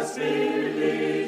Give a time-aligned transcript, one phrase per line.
[0.00, 1.19] mercy leads.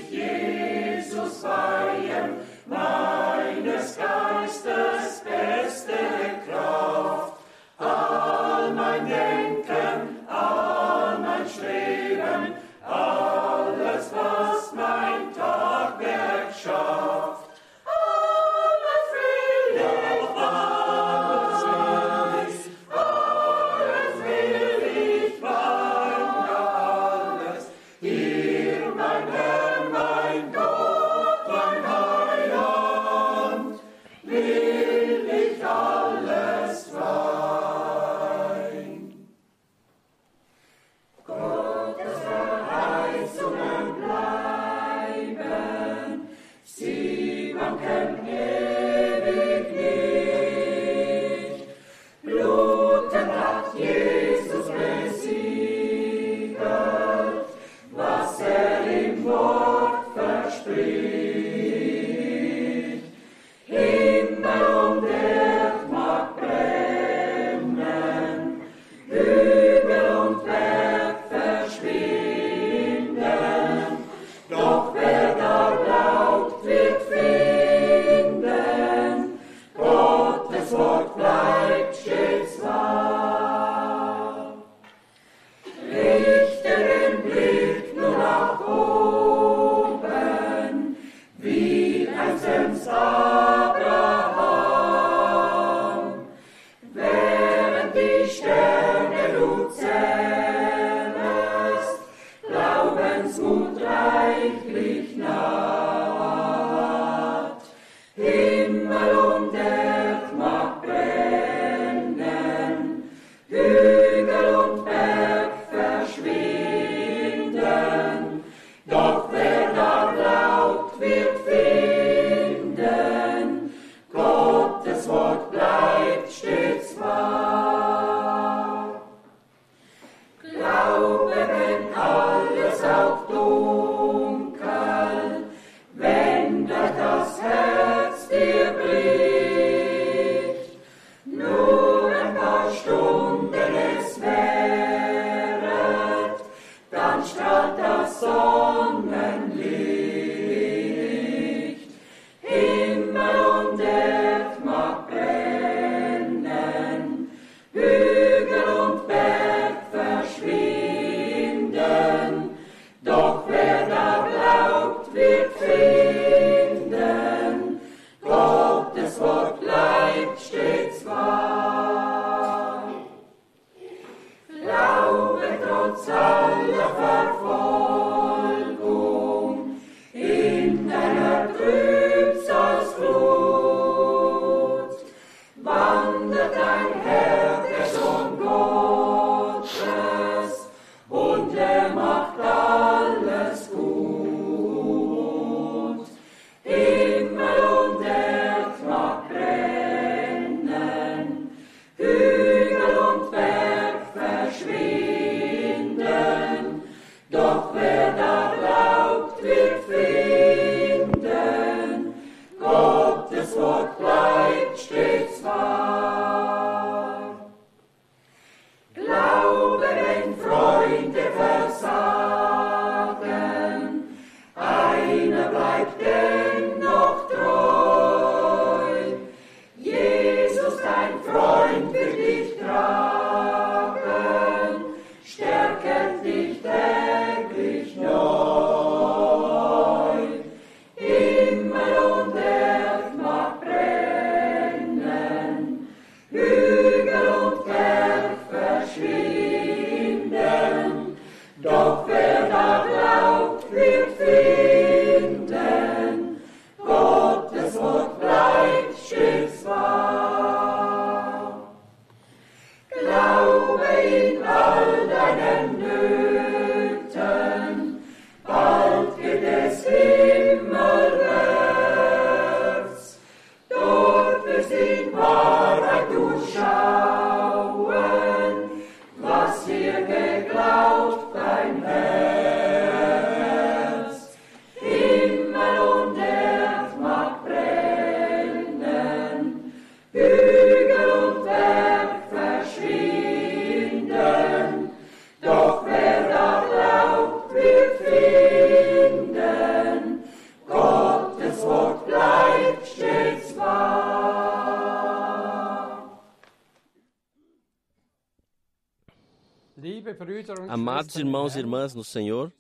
[311.17, 312.53] Irmãos e irmãs no Senhor,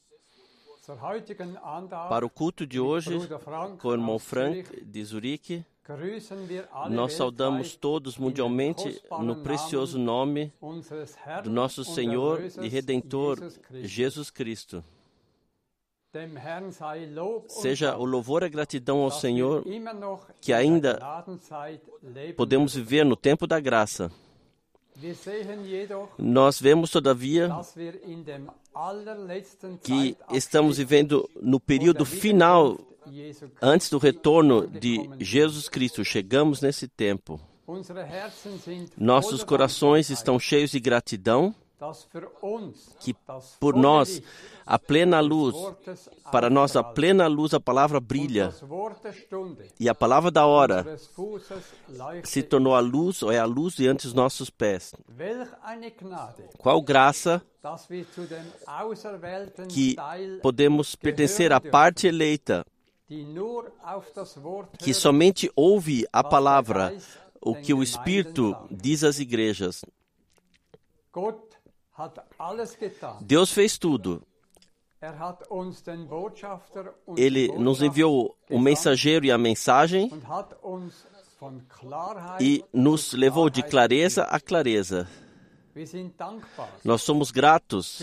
[2.08, 3.16] para o culto de hoje,
[3.78, 5.64] com o irmão Frank de Zurique,
[6.90, 10.52] nós saudamos todos mundialmente no precioso nome
[11.42, 13.38] do nosso Senhor e Redentor
[13.70, 14.84] Jesus Cristo.
[17.48, 19.64] Seja o louvor e a gratidão ao Senhor
[20.40, 21.00] que ainda
[22.36, 24.10] podemos viver no tempo da graça
[26.18, 27.50] Nós vemos, todavia,
[29.82, 32.78] que estamos vivendo no período final
[33.60, 36.04] antes do retorno de Jesus Cristo.
[36.04, 37.40] Chegamos nesse tempo.
[38.96, 41.54] Nossos corações estão cheios de gratidão
[43.00, 43.14] que
[43.58, 44.22] por nós
[44.64, 45.54] a plena luz,
[46.30, 48.52] para nós a plena luz a palavra brilha.
[49.78, 50.98] E a palavra da hora
[52.24, 54.94] se tornou a luz ou é a luz diante dos nossos pés.
[56.58, 57.42] Qual graça
[59.68, 59.96] que
[60.42, 62.64] podemos pertencer à parte eleita
[64.78, 66.96] que somente ouve a palavra,
[67.40, 69.84] o que o Espírito diz às igrejas.
[73.20, 74.22] Deus fez tudo.
[75.00, 75.14] Er
[77.16, 80.08] Ele nos enviou o mensageiro e a mensagem
[82.40, 85.08] e nos levou de clareza a clareza.
[86.84, 88.00] Nós somos gratos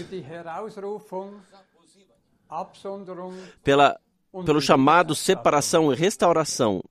[3.63, 3.99] pela,
[4.45, 6.81] pelo chamado separação e restauração.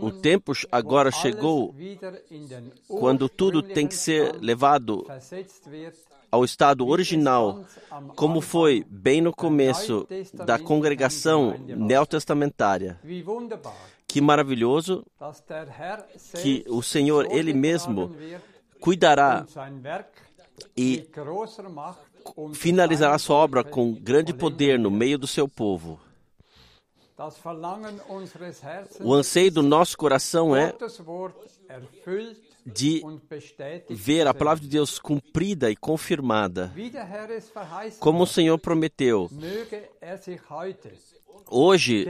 [0.00, 1.74] O tempo agora chegou
[2.88, 5.06] quando tudo tem que ser levado
[6.30, 7.64] ao estado original,
[8.14, 13.00] como foi bem no começo da congregação neotestamentária.
[14.06, 15.04] Que maravilhoso
[16.40, 18.14] que o Senhor, Ele mesmo,
[18.80, 19.44] cuidará
[20.76, 21.08] e
[22.54, 25.98] finalizará sua obra com grande poder no meio do seu povo.
[29.00, 30.74] O anseio do nosso coração é
[32.64, 33.02] de
[33.88, 36.72] ver a palavra de Deus cumprida e confirmada,
[37.98, 39.30] como o Senhor prometeu.
[41.52, 42.06] Hoje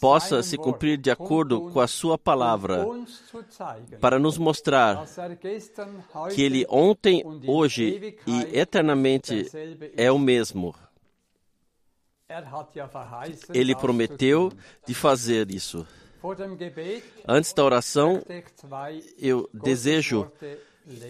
[0.00, 2.86] possa se cumprir de acordo com a Sua palavra,
[4.00, 5.04] para nos mostrar
[6.32, 9.50] que Ele ontem, hoje e eternamente
[9.96, 10.74] é o mesmo.
[13.52, 14.52] Ele prometeu
[14.86, 15.86] de fazer isso.
[17.28, 18.22] Antes da oração,
[19.18, 20.30] eu desejo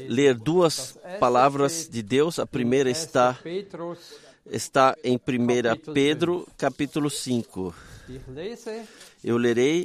[0.09, 2.40] ler duas palavras de Deus.
[2.40, 3.38] A primeira está,
[4.47, 7.75] está em 1 Pedro, capítulo 5.
[9.23, 9.85] Eu lerei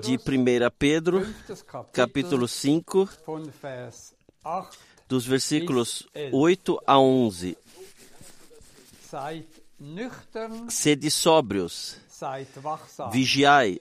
[0.00, 1.26] de 1 Pedro,
[1.92, 3.08] capítulo 5,
[5.08, 7.56] dos versículos 8 a 11.
[10.68, 11.96] Sede sóbrios,
[13.10, 13.80] vigiai,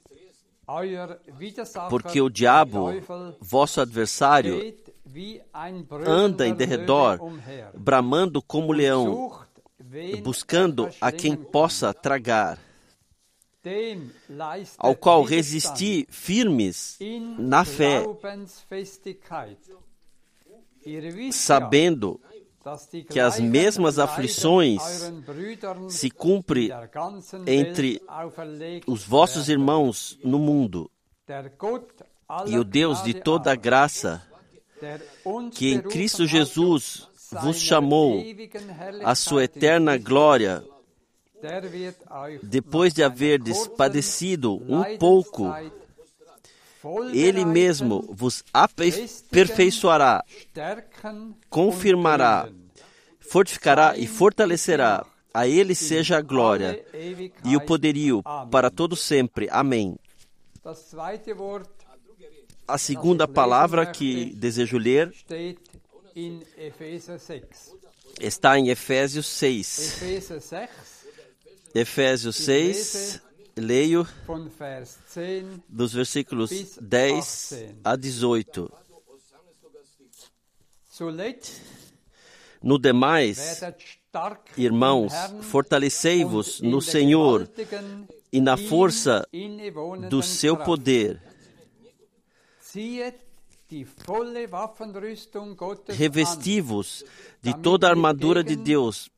[1.90, 2.88] porque o diabo,
[3.42, 4.74] vosso adversário,
[6.06, 7.20] anda em derredor,
[7.78, 9.42] bramando como leão,
[10.24, 12.58] buscando a quem possa tragar,
[14.78, 16.98] ao qual resisti firmes
[17.38, 18.06] na fé,
[21.34, 22.22] sabendo
[23.10, 24.82] que as mesmas aflições
[25.90, 26.70] se cumprem
[27.48, 28.02] entre
[28.86, 30.92] os vossos irmãos no mundo.
[32.48, 34.22] E o Deus de toda graça,
[35.54, 38.24] que em Cristo Jesus vos chamou
[39.04, 40.64] a sua eterna glória,
[42.44, 45.46] depois de haverdes padecido um pouco,
[47.14, 50.24] ele mesmo vos aperfeiçoará,
[51.50, 52.50] confirmará,
[53.20, 55.06] fortificará e fortalecerá.
[55.32, 56.84] A ele seja a glória
[57.46, 59.48] e o poderio para todo sempre.
[59.52, 59.96] Amém.
[62.68, 65.14] A segunda palavra que desejo ler
[68.20, 70.02] está em Efésios 6.
[71.76, 73.22] Efésios 6,
[73.60, 74.08] leio
[75.68, 78.72] dos versículos 10 a 18.
[82.62, 83.62] No demais,
[84.58, 85.14] irmãos,
[85.44, 87.50] fortalecei-vos no Senhor
[88.32, 89.26] e na força
[90.10, 91.22] do seu poder.
[95.90, 97.06] Revesti-vos
[97.42, 99.10] de toda a armadura de Deus,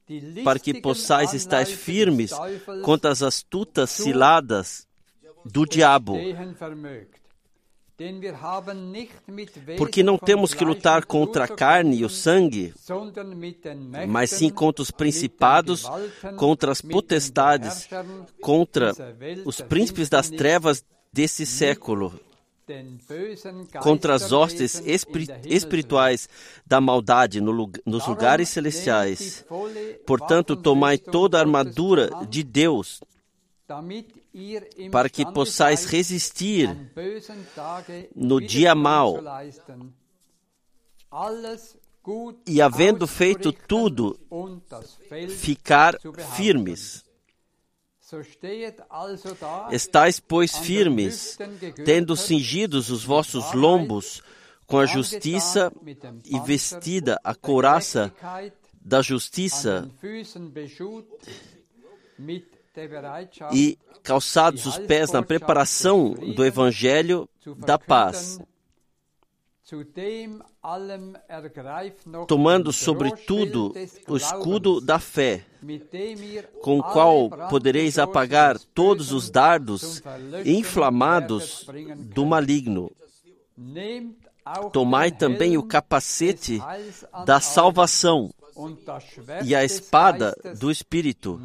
[0.44, 2.32] para que possais estar firmes
[2.84, 4.86] contra as astutas ciladas
[5.46, 6.18] do diabo.
[9.78, 12.74] Porque não temos que lutar contra a carne e o sangue,
[14.10, 15.86] mas sim contra os principados,
[16.36, 17.88] contra as potestades,
[18.42, 18.92] contra
[19.46, 22.20] os príncipes das trevas desse século
[23.82, 24.82] contra as hostes
[25.46, 26.28] espirituais
[26.66, 29.46] da maldade nos lugares celestiais.
[30.06, 33.02] Portanto, tomai toda a armadura de Deus,
[34.92, 36.70] para que possais resistir
[38.16, 39.20] no dia mau
[42.48, 44.20] e, havendo feito tudo,
[45.30, 45.98] ficar
[46.36, 47.04] firmes.
[49.72, 51.38] Estais, pois, firmes,
[51.86, 54.22] tendo cingidos os vossos lombos
[54.66, 55.72] com a justiça
[56.26, 58.14] e vestida a couraça
[58.82, 59.90] da justiça
[63.52, 68.40] e calçados os pés na preparação do evangelho da paz
[72.28, 73.74] tomando sobretudo
[74.08, 75.46] o escudo da fé,
[76.62, 80.02] com o qual podereis apagar todos os dardos
[80.46, 81.66] inflamados
[81.98, 82.92] do maligno.
[84.74, 86.60] Tomai também o capacete
[87.26, 88.34] da salvação
[89.46, 91.40] e a espada do Espírito,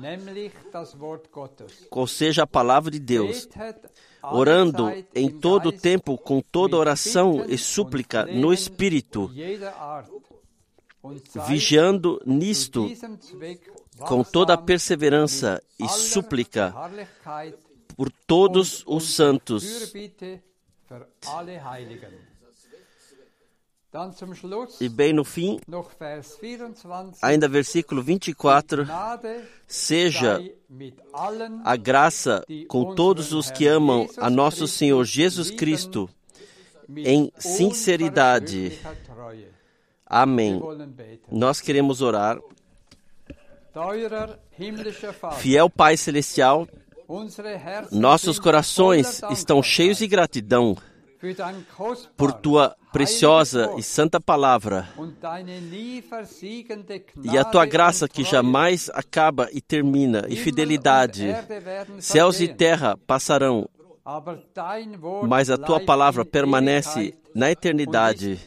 [1.90, 3.48] qual seja a palavra de Deus
[4.32, 9.30] orando em todo o tempo com toda oração e súplica no Espírito,
[11.48, 12.90] vigiando nisto
[14.00, 16.74] com toda perseverança e súplica
[17.96, 19.92] por todos os santos.
[24.80, 25.58] E bem no fim,
[27.22, 28.86] ainda versículo 24:
[29.66, 30.42] Seja
[31.64, 36.10] a graça com todos os que amam a nosso Senhor Jesus Cristo
[36.88, 38.78] em sinceridade.
[40.04, 40.60] Amém.
[41.30, 42.38] Nós queremos orar.
[45.38, 46.66] Fiel Pai Celestial,
[47.92, 50.76] nossos corações estão cheios de gratidão
[52.16, 54.88] por tua preciosa e santa palavra.
[57.22, 61.26] E a tua graça que jamais acaba e termina, e fidelidade.
[62.00, 63.68] Céus e terra passarão,
[65.28, 68.40] mas a tua palavra permanece na eternidade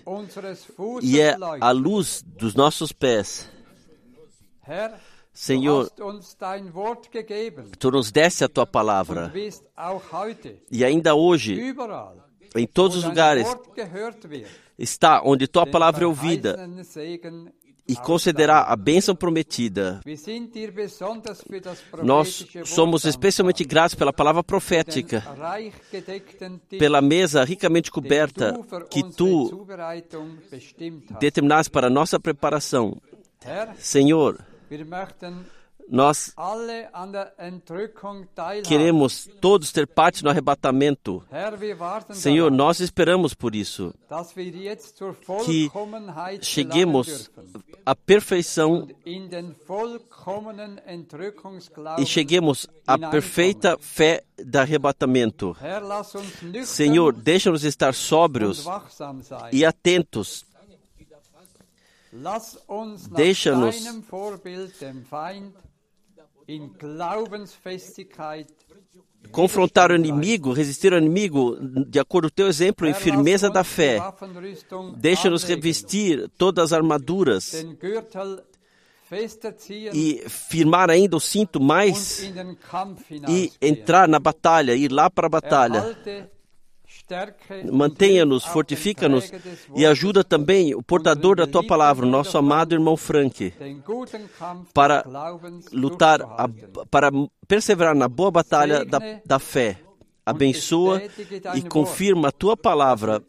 [1.03, 3.47] e é a luz dos nossos pés.
[5.31, 5.89] Senhor,
[7.77, 9.31] tu nos deste a tua palavra.
[10.71, 11.55] e ainda hoje
[12.55, 13.47] em todos os lugares
[14.77, 16.57] está onde tua palavra é ouvida
[17.89, 19.99] e concederá a bênção prometida.
[22.03, 25.23] Nós somos especialmente gratos pela palavra profética,
[26.77, 28.53] pela mesa ricamente coberta
[28.91, 29.65] que tu
[31.19, 32.95] determinaste para nossa preparação.
[33.79, 34.39] Senhor,
[35.89, 36.33] nós
[38.67, 41.23] queremos todos ter parte no arrebatamento.
[42.13, 43.93] Senhor, nós esperamos por isso.
[45.45, 45.71] Que
[46.41, 47.31] cheguemos
[47.85, 48.87] à perfeição
[51.97, 55.57] e cheguemos à perfeita fé do arrebatamento.
[56.65, 58.65] Senhor, deixa-nos estar sóbrios
[59.51, 60.45] e atentos
[63.11, 63.85] Deixa-nos
[69.31, 73.63] confrontar o inimigo, resistir ao inimigo, de acordo com o teu exemplo, em firmeza da
[73.63, 73.99] fé.
[74.95, 77.65] Deixa-nos revestir todas as armaduras
[79.93, 82.31] e firmar ainda o cinto mais
[83.27, 85.97] e entrar na batalha, ir lá para a batalha.
[87.71, 89.31] Mantenha-nos, fortifica-nos
[89.75, 93.53] e ajuda também o portador da tua palavra, nosso amado irmão Frank,
[94.73, 95.03] para
[95.71, 96.19] lutar,
[96.91, 97.09] para
[97.47, 99.79] perseverar na boa batalha da, da fé.
[100.25, 101.01] Abençoa
[101.55, 103.23] e confirma a tua palavra,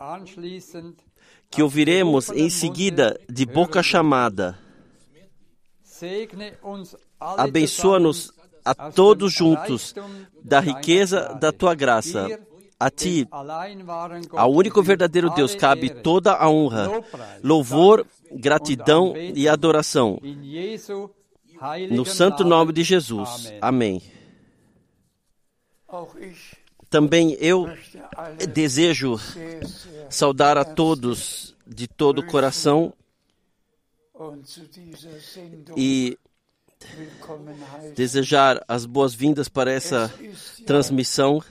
[1.51, 4.59] que ouviremos em seguida de boca chamada.
[7.19, 8.33] Abençoa-nos
[8.63, 9.95] a todos juntos
[10.45, 12.29] da riqueza da tua graça
[12.81, 13.29] a ti,
[14.33, 16.89] ao único verdadeiro Deus, cabe toda a honra,
[17.45, 20.19] louvor, gratidão e adoração.
[21.91, 23.53] No santo nome de Jesus.
[23.61, 24.01] Amém.
[26.89, 27.69] Também eu
[28.51, 29.21] desejo
[30.09, 32.95] saudar a todos de todo o coração
[35.77, 36.19] e
[37.95, 40.13] desejar as boas-vindas para essa
[40.67, 41.43] transmissão.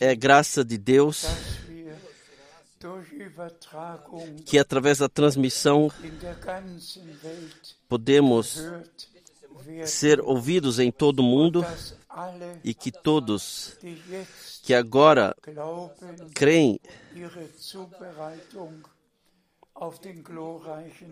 [0.00, 1.26] É graça de Deus
[4.46, 5.90] que através da transmissão
[7.88, 8.62] podemos
[9.84, 11.64] ser ouvidos em todo o mundo
[12.64, 13.76] e que todos
[14.62, 15.34] que agora
[16.34, 16.80] creem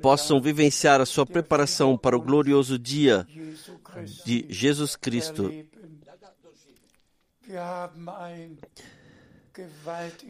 [0.03, 3.27] possam vivenciar a sua preparação para o glorioso dia
[4.25, 5.53] de Jesus Cristo.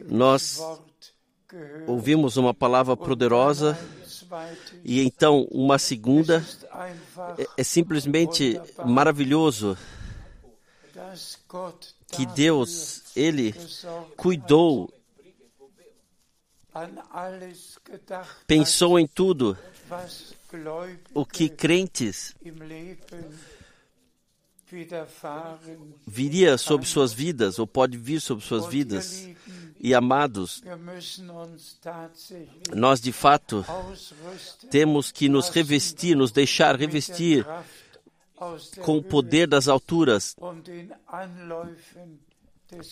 [0.07, 0.59] Nós
[1.87, 3.77] ouvimos uma palavra poderosa
[4.83, 6.45] e então uma segunda.
[7.37, 9.77] É, é simplesmente maravilhoso
[12.11, 13.53] que Deus, Ele
[14.15, 14.91] cuidou,
[18.45, 19.57] pensou em tudo
[21.13, 22.35] o que crentes
[26.05, 29.27] viria sobre suas vidas, ou pode vir sobre suas vidas.
[29.79, 30.61] E amados,
[32.75, 33.65] nós de fato
[34.69, 37.45] temos que nos revestir, nos deixar revestir
[38.83, 40.35] com o poder das alturas,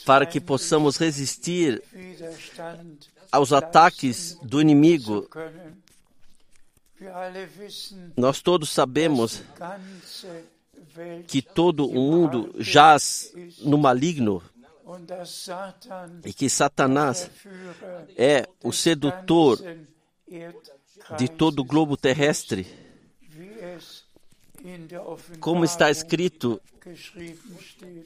[0.06, 1.84] para que possamos resistir
[3.32, 5.28] aos ataques do inimigo.
[8.16, 9.44] Nós todos sabemos
[11.28, 14.42] que todo o mundo jaz no maligno
[16.24, 17.30] e que Satanás
[18.16, 19.60] é o sedutor
[21.18, 22.68] de todo o globo terrestre.
[25.40, 26.62] Como está escrito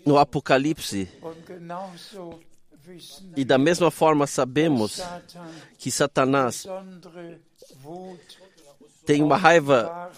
[0.06, 1.10] no Apocalipse.
[3.36, 5.02] E da mesma forma sabemos
[5.78, 6.66] que Satanás
[9.06, 10.12] tem uma raiva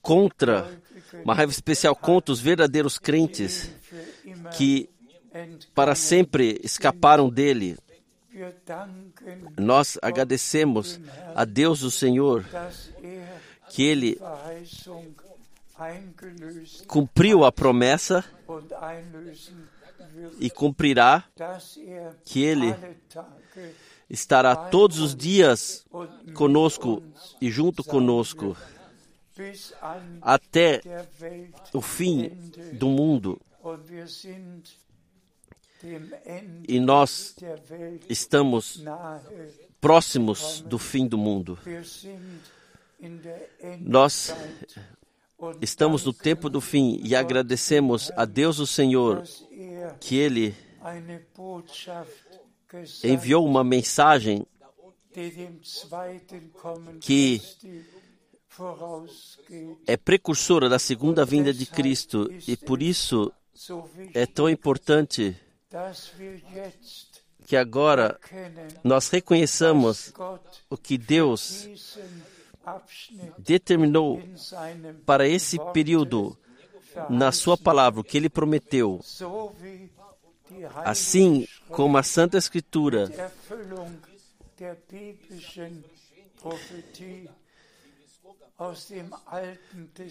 [0.00, 0.80] contra
[1.24, 3.70] uma raiva especial contra os verdadeiros crentes
[4.56, 4.88] que
[5.74, 7.76] para sempre escaparam dele.
[9.58, 11.00] Nós agradecemos
[11.34, 12.44] a Deus o Senhor
[13.70, 14.20] que ele
[16.86, 18.24] cumpriu a promessa
[20.40, 21.24] e cumprirá
[22.24, 22.74] que ele
[24.08, 25.84] estará todos os dias
[26.34, 27.02] conosco
[27.40, 28.56] e junto conosco
[30.20, 30.80] até
[31.72, 32.30] o fim
[32.72, 33.40] do mundo.
[36.66, 37.36] E nós
[38.08, 38.82] estamos
[39.80, 41.58] próximos do fim do mundo.
[43.80, 44.34] Nós
[45.60, 49.22] estamos no tempo do fim e agradecemos a Deus o Senhor
[50.00, 50.54] que Ele
[53.04, 54.44] enviou uma mensagem
[57.00, 57.40] que
[59.86, 63.32] é precursora da segunda vinda de Cristo e por isso
[64.14, 65.36] é tão importante
[67.46, 68.18] que agora
[68.84, 70.12] nós reconheçamos
[70.68, 71.68] o que Deus
[73.38, 74.22] determinou
[75.06, 76.36] para esse período
[77.08, 79.00] na Sua palavra, que Ele prometeu.
[80.84, 83.10] Assim como a Santa Escritura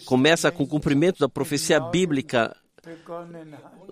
[0.06, 2.56] começa com o cumprimento da profecia bíblica.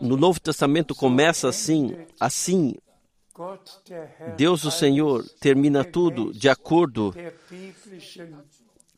[0.01, 2.75] No Novo Testamento começa assim, assim.
[4.37, 7.15] Deus o Senhor termina tudo de acordo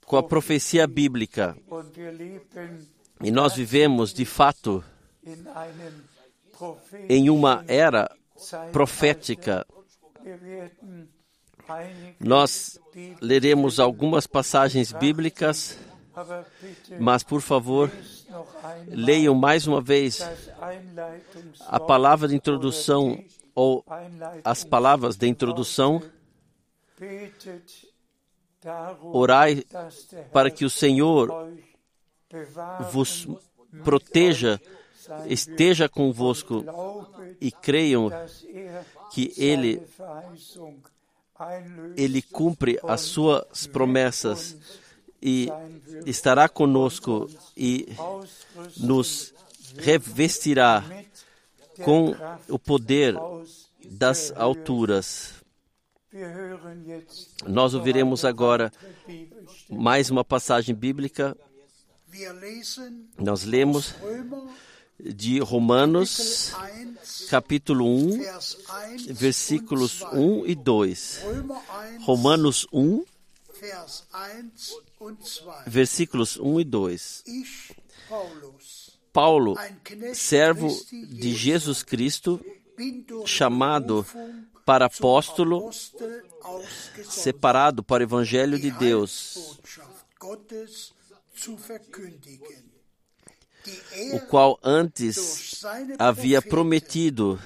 [0.05, 1.57] com a profecia bíblica.
[3.21, 4.85] E nós vivemos, de fato,
[7.09, 8.09] em uma era
[8.71, 9.67] profética.
[12.19, 12.81] Nós
[13.21, 15.79] leremos algumas passagens bíblicas,
[16.99, 17.91] mas por favor,
[18.87, 20.21] leiam mais uma vez
[21.67, 23.23] a palavra de introdução
[23.55, 23.85] ou
[24.45, 26.03] as palavras de introdução.
[29.03, 29.63] Orai
[30.33, 31.53] para que o Senhor
[32.91, 33.29] vos
[33.85, 34.61] proteja,
[35.27, 36.65] esteja convosco
[37.41, 38.11] e creiam
[39.13, 39.83] que Ele
[41.97, 44.57] ele cumpre as suas promessas
[45.21, 45.49] e
[46.07, 47.89] estará conosco e
[48.77, 49.35] nos
[49.77, 50.85] revestirá
[51.85, 52.15] com
[52.49, 53.15] o poder
[53.85, 55.35] das alturas.
[57.47, 58.73] Nós ouviremos agora
[59.69, 61.37] mais uma passagem bíblica.
[63.19, 63.95] Nós lemos
[64.99, 66.53] de Romanos,
[67.31, 68.23] capítulo 1,
[69.11, 71.25] versículos 1 e 2.
[72.01, 73.05] Romanos 1,
[75.67, 77.25] versículos 1 e 2.
[79.13, 79.57] Paulo,
[80.15, 82.41] servo de Jesus Cristo,
[83.25, 84.05] chamado
[84.65, 85.71] para apóstolo,
[87.09, 89.59] separado para o Evangelho de Deus
[94.13, 95.65] o qual antes
[95.99, 97.39] havia prometido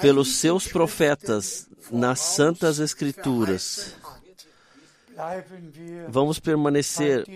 [0.00, 3.94] pelos seus profetas nas Santas Escrituras,
[6.08, 7.26] Vamos permanecer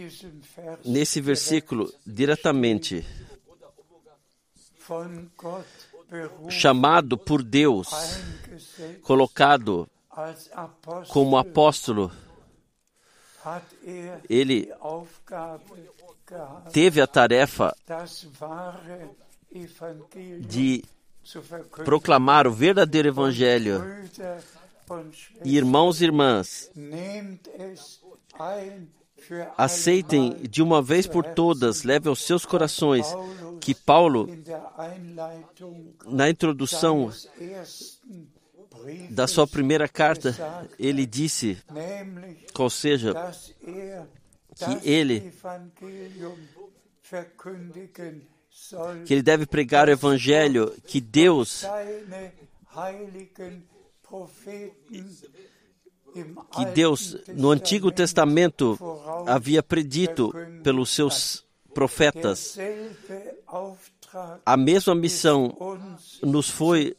[0.84, 3.04] nesse versículo diretamente.
[6.48, 7.88] Chamado por Deus,
[9.02, 9.88] colocado
[11.08, 12.10] como apóstolo,
[14.28, 14.72] ele
[16.72, 17.76] teve a tarefa
[20.40, 20.84] de
[21.84, 23.82] proclamar o verdadeiro Evangelho.
[25.44, 26.70] Irmãos e irmãs,
[29.56, 33.06] aceitem de uma vez por todas, leve aos seus corações
[33.60, 34.28] que Paulo,
[36.06, 37.10] na introdução
[39.10, 40.36] da sua primeira carta,
[40.78, 41.56] ele disse,
[42.58, 43.14] ou seja,
[44.54, 45.32] que ele
[49.04, 51.64] que ele deve pregar o evangelho que Deus
[56.52, 58.78] que Deus no Antigo Testamento
[59.26, 62.56] havia predito pelos seus profetas.
[64.46, 65.56] A mesma missão
[66.22, 66.96] nos foi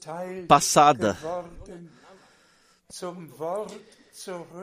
[0.50, 1.18] passada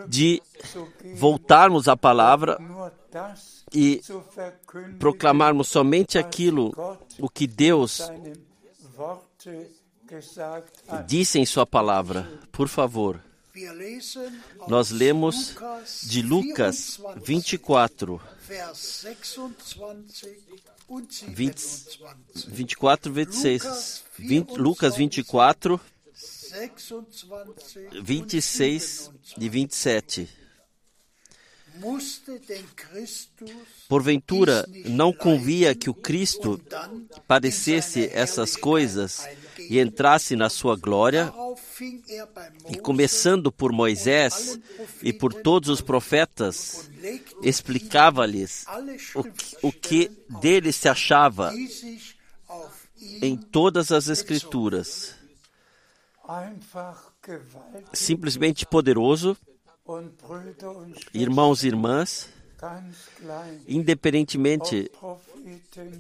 [0.09, 0.43] de
[1.17, 2.59] voltarmos à palavra
[3.73, 4.01] e
[4.99, 6.73] proclamarmos somente aquilo
[7.19, 8.01] o que Deus
[11.07, 12.41] disse em Sua palavra.
[12.51, 13.21] Por favor.
[14.67, 15.55] Nós lemos
[16.05, 18.19] de Lucas 24,
[21.29, 22.01] 20,
[22.49, 24.05] 24, 26.
[24.19, 25.81] 20, Lucas 24,
[28.03, 30.29] 26 e 27.
[33.89, 36.61] Porventura, não convia que o Cristo
[37.27, 39.27] padecesse essas coisas
[39.59, 41.33] e entrasse na sua glória?
[42.69, 44.59] E começando por Moisés
[45.03, 46.91] e por todos os profetas,
[47.43, 48.67] explicava-lhes
[49.15, 50.11] o, o que
[50.41, 51.53] dele se achava
[53.23, 55.22] em todas as Escrituras.
[57.93, 59.37] Simplesmente poderoso
[61.13, 62.29] irmãos e irmãs,
[63.67, 64.91] independentemente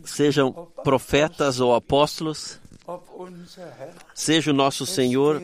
[0.04, 0.52] sejam
[0.84, 2.60] profetas ou apóstolos,
[4.14, 5.42] seja o nosso Senhor,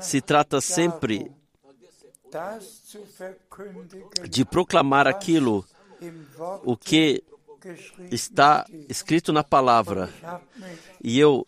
[0.00, 1.32] se trata sempre
[4.28, 5.64] de proclamar aquilo
[6.62, 7.24] o que
[8.10, 10.10] está escrito na palavra.
[11.02, 11.46] E eu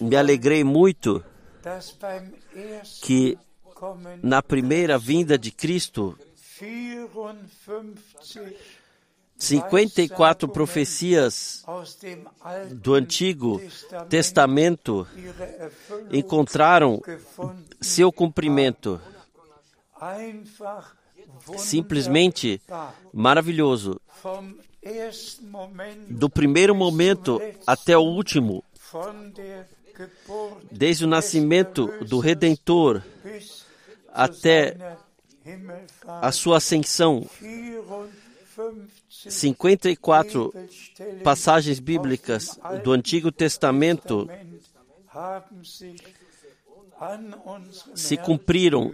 [0.00, 1.24] me alegrei muito
[3.02, 3.38] que
[4.22, 6.18] na primeira vinda de Cristo,
[9.38, 11.64] 54 profecias
[12.72, 13.60] do Antigo
[14.08, 15.06] Testamento
[16.10, 17.02] encontraram
[17.80, 19.00] seu cumprimento.
[21.58, 22.60] Simplesmente
[23.12, 24.00] maravilhoso.
[26.08, 28.62] Do primeiro momento até o último,
[30.70, 33.02] desde o nascimento do Redentor
[34.12, 34.96] até
[36.06, 37.28] a sua ascensão.
[39.28, 40.52] 54
[41.22, 44.28] passagens bíblicas do Antigo Testamento
[47.94, 48.92] se cumpriram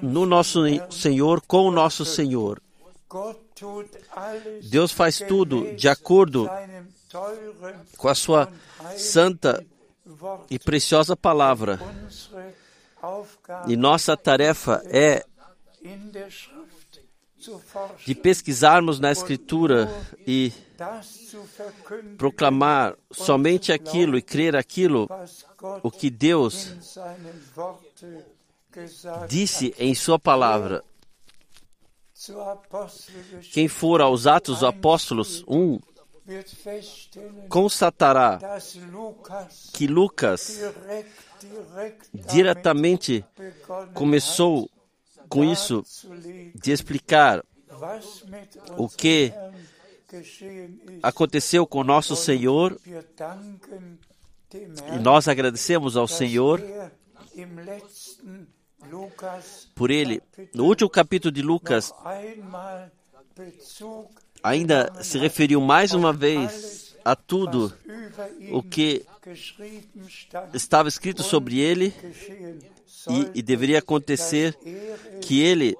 [0.00, 2.62] no nosso Senhor com o nosso Senhor.
[4.62, 6.48] Deus faz tudo de acordo
[7.96, 8.52] com a sua
[8.96, 9.64] santa
[10.50, 11.78] e preciosa palavra.
[13.66, 15.24] E nossa tarefa é
[18.06, 19.90] de pesquisarmos na Escritura
[20.26, 20.52] e
[22.16, 25.08] proclamar somente aquilo e crer aquilo
[25.82, 26.76] o que Deus
[29.28, 30.84] disse em Sua palavra.
[33.52, 35.78] Quem for aos Atos dos Apóstolos 1,
[37.48, 38.38] constatará
[39.72, 40.60] que Lucas
[42.12, 43.24] diretamente
[43.92, 44.70] começou
[45.28, 45.82] com isso
[46.54, 47.42] de explicar
[48.76, 49.32] o que
[51.02, 52.78] aconteceu com nosso Senhor.
[54.54, 56.60] E nós agradecemos ao Senhor
[59.74, 60.22] por ele.
[60.54, 61.92] No último capítulo de Lucas,
[64.42, 67.72] ainda se referiu mais uma vez a tudo
[68.52, 69.04] o que
[70.54, 71.94] estava escrito sobre ele
[73.08, 74.56] e, e deveria acontecer
[75.20, 75.76] que ele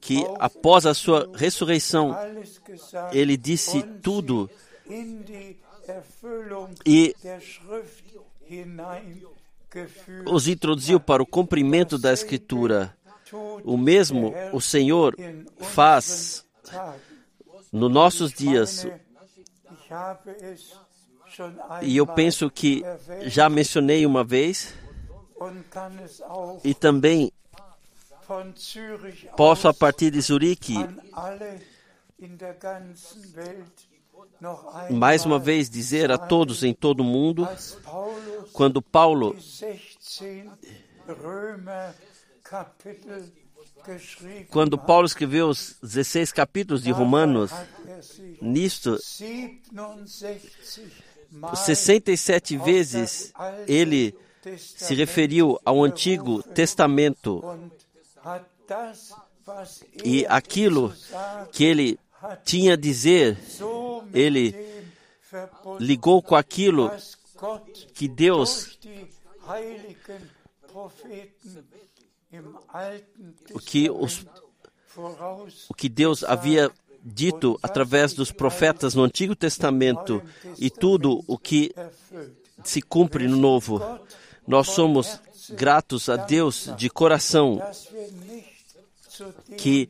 [0.00, 2.16] que após a sua ressurreição
[3.12, 4.50] ele disse tudo
[6.84, 7.14] e
[10.26, 12.96] os introduziu para o cumprimento da Escritura.
[13.64, 15.14] O mesmo o Senhor
[15.60, 16.46] faz
[17.70, 18.86] nos nossos dias.
[21.82, 22.82] E eu penso que
[23.26, 24.74] já mencionei uma vez,
[26.64, 27.30] e também
[29.36, 30.74] posso, a partir de Zurique,
[34.90, 37.48] mais uma vez dizer a todos em todo o mundo,
[38.52, 39.36] quando Paulo
[44.50, 47.50] quando Paulo escreveu os 16 capítulos de Romanos,
[48.40, 48.98] nisto,
[51.54, 53.32] 67 vezes
[53.66, 54.14] ele
[54.56, 57.42] se referiu ao Antigo Testamento
[60.04, 60.92] e aquilo
[61.52, 61.98] que ele
[62.44, 63.38] tinha a dizer,
[64.18, 64.54] ele
[65.78, 66.90] ligou com aquilo
[67.94, 68.78] que Deus
[73.54, 74.26] o que, os,
[75.68, 76.70] o que Deus havia
[77.02, 80.22] dito através dos profetas no Antigo Testamento
[80.58, 81.74] e tudo o que
[82.62, 83.80] se cumpre no Novo.
[84.46, 87.62] Nós somos gratos a Deus de coração
[89.56, 89.88] que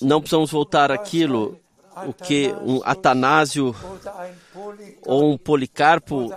[0.00, 1.58] não precisamos voltar àquilo
[2.06, 3.74] o que um Atanásio
[5.06, 6.30] ou um Policarpo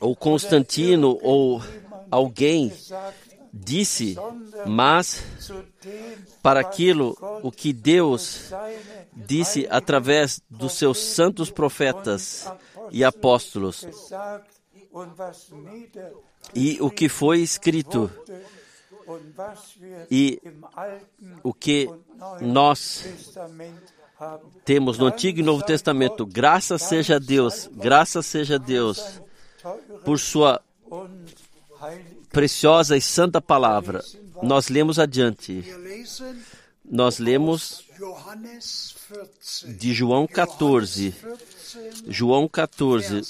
[0.00, 1.60] ou Constantino ou
[2.10, 2.72] alguém
[3.52, 4.16] disse,
[4.66, 5.22] mas
[6.42, 8.52] para aquilo o que Deus
[9.12, 12.50] disse através dos seus santos profetas
[12.90, 13.86] e apóstolos.
[16.54, 18.10] E o que foi escrito
[20.10, 20.40] e
[21.42, 21.88] o que
[22.40, 23.04] nós
[24.64, 26.24] temos no Antigo e Novo Testamento.
[26.24, 29.20] Graças seja a Deus, graças seja a Deus
[30.04, 30.60] por sua
[32.30, 34.02] preciosa e santa palavra.
[34.42, 35.64] Nós lemos adiante.
[36.84, 37.84] Nós lemos
[39.66, 41.14] de João 14.
[42.08, 43.22] João 14,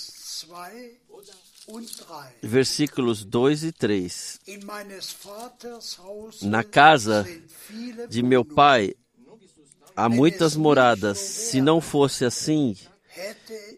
[2.42, 4.40] versículos 2 e 3.
[6.42, 7.27] Na casa
[8.09, 8.94] de meu pai
[9.97, 11.19] há muitas moradas.
[11.19, 12.77] Se não fosse assim,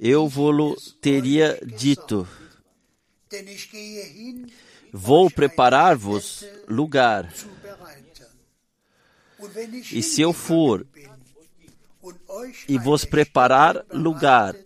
[0.00, 2.26] eu vou-lo teria dito.
[4.92, 7.32] Vou preparar-vos lugar.
[9.92, 10.86] E se eu for
[12.68, 14.56] e vos preparar lugar,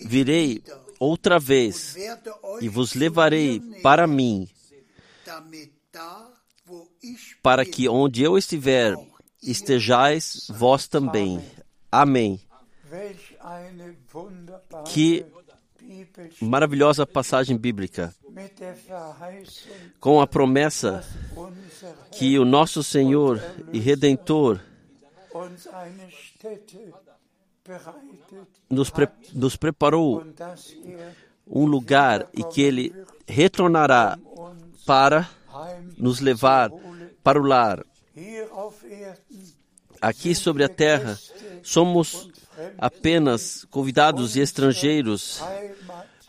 [0.00, 0.62] virei
[0.98, 1.96] outra vez
[2.60, 4.48] e vos levarei para mim,
[7.42, 8.96] para que onde eu estiver,
[9.42, 11.42] estejais vós também.
[11.90, 12.40] Amém.
[14.86, 15.24] Que
[16.40, 18.14] maravilhosa passagem bíblica
[19.98, 21.04] com a promessa
[22.12, 24.60] que o nosso Senhor e Redentor
[28.68, 30.24] nos, pre nos preparou
[31.46, 32.94] um lugar e que Ele
[33.26, 34.18] retornará
[34.86, 35.28] para
[35.96, 36.70] nos levar
[37.22, 37.84] para o lar.
[40.00, 41.18] Aqui sobre a terra,
[41.62, 42.28] somos
[42.78, 45.42] apenas convidados e estrangeiros.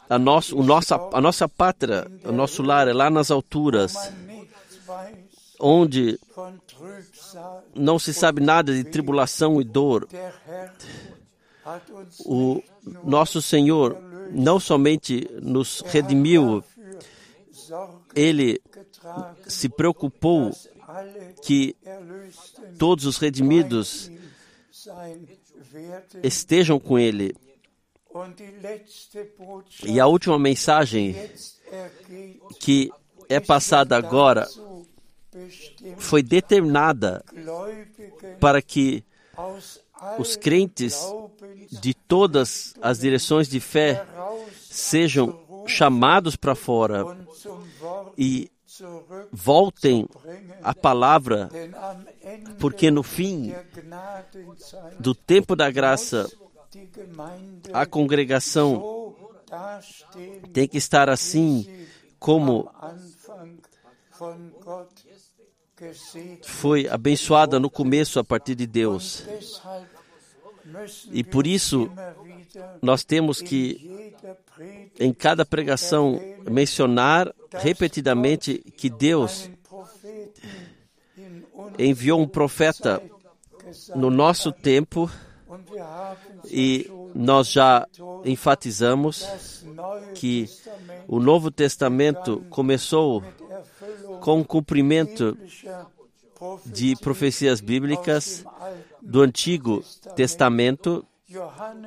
[0.10, 3.96] A, nosso, o nossa, a nossa pátria, o nosso lar é lá nas alturas,
[5.60, 6.20] onde
[7.74, 10.08] não se sabe nada de tribulação e dor.
[12.26, 12.62] O
[13.04, 13.98] nosso Senhor
[14.32, 16.64] não somente nos redimiu,
[18.16, 18.62] ele
[19.48, 20.52] se preocupou
[21.44, 21.76] que
[22.78, 24.12] todos os redimidos
[26.24, 27.36] estejam com Ele.
[29.86, 31.16] E a última mensagem
[32.60, 32.92] que
[33.30, 34.48] é passada agora
[35.98, 37.24] foi determinada
[38.40, 39.04] para que
[40.18, 41.00] os crentes
[41.72, 44.06] de todas as direções de fé
[44.60, 47.06] sejam chamados para fora
[48.18, 48.52] e
[49.32, 50.08] voltem
[50.64, 51.50] à palavra,
[52.60, 53.54] porque no fim
[55.00, 56.30] do tempo da graça,
[57.74, 59.16] a congregação
[60.54, 61.88] tem que estar assim
[62.20, 62.70] como
[66.44, 69.26] foi abençoada no começo a partir de Deus.
[71.12, 71.90] E por isso,
[72.82, 74.11] nós temos que,
[75.00, 76.20] em cada pregação,
[76.50, 79.50] mencionar repetidamente que Deus
[81.78, 83.02] enviou um profeta
[83.96, 85.10] no nosso tempo
[86.46, 87.88] e nós já
[88.24, 89.26] enfatizamos
[90.16, 90.50] que
[91.08, 93.24] o Novo Testamento começou
[94.22, 95.38] com o cumprimento
[96.66, 98.44] de profecias bíblicas
[99.02, 99.84] do Antigo
[100.16, 101.06] Testamento.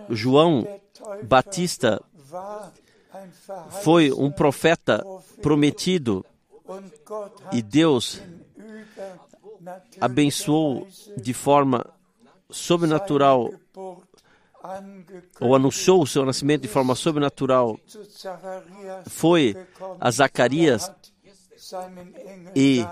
[0.08, 0.66] João
[1.22, 2.02] Batista
[3.83, 5.05] foi um profeta
[5.40, 6.25] prometido
[7.53, 8.20] e Deus
[10.01, 11.87] abençoou de forma
[12.51, 13.51] sobrenatural
[15.40, 17.79] ou anunciou o seu nascimento de forma sobrenatural.
[19.07, 19.57] Foi
[20.01, 20.90] a Zacarias
[22.55, 22.85] e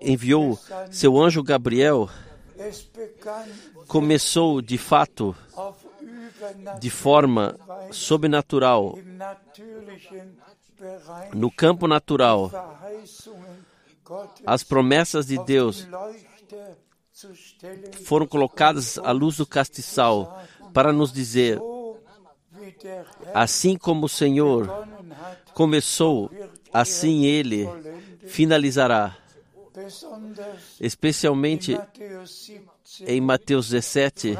[0.00, 0.58] enviou
[0.90, 2.08] seu anjo Gabriel.
[3.88, 5.34] Começou de fato
[6.78, 7.56] de forma
[7.90, 8.98] sobrenatural
[11.34, 12.50] no campo natural
[14.46, 15.86] as promessas de Deus
[18.04, 21.58] foram colocadas à luz do castiçal para nos dizer:
[23.34, 24.86] assim como o Senhor
[25.54, 26.30] começou,
[26.72, 27.68] assim ele
[28.26, 29.16] finalizará.
[30.80, 31.78] Especialmente
[33.06, 34.36] em Mateus 17,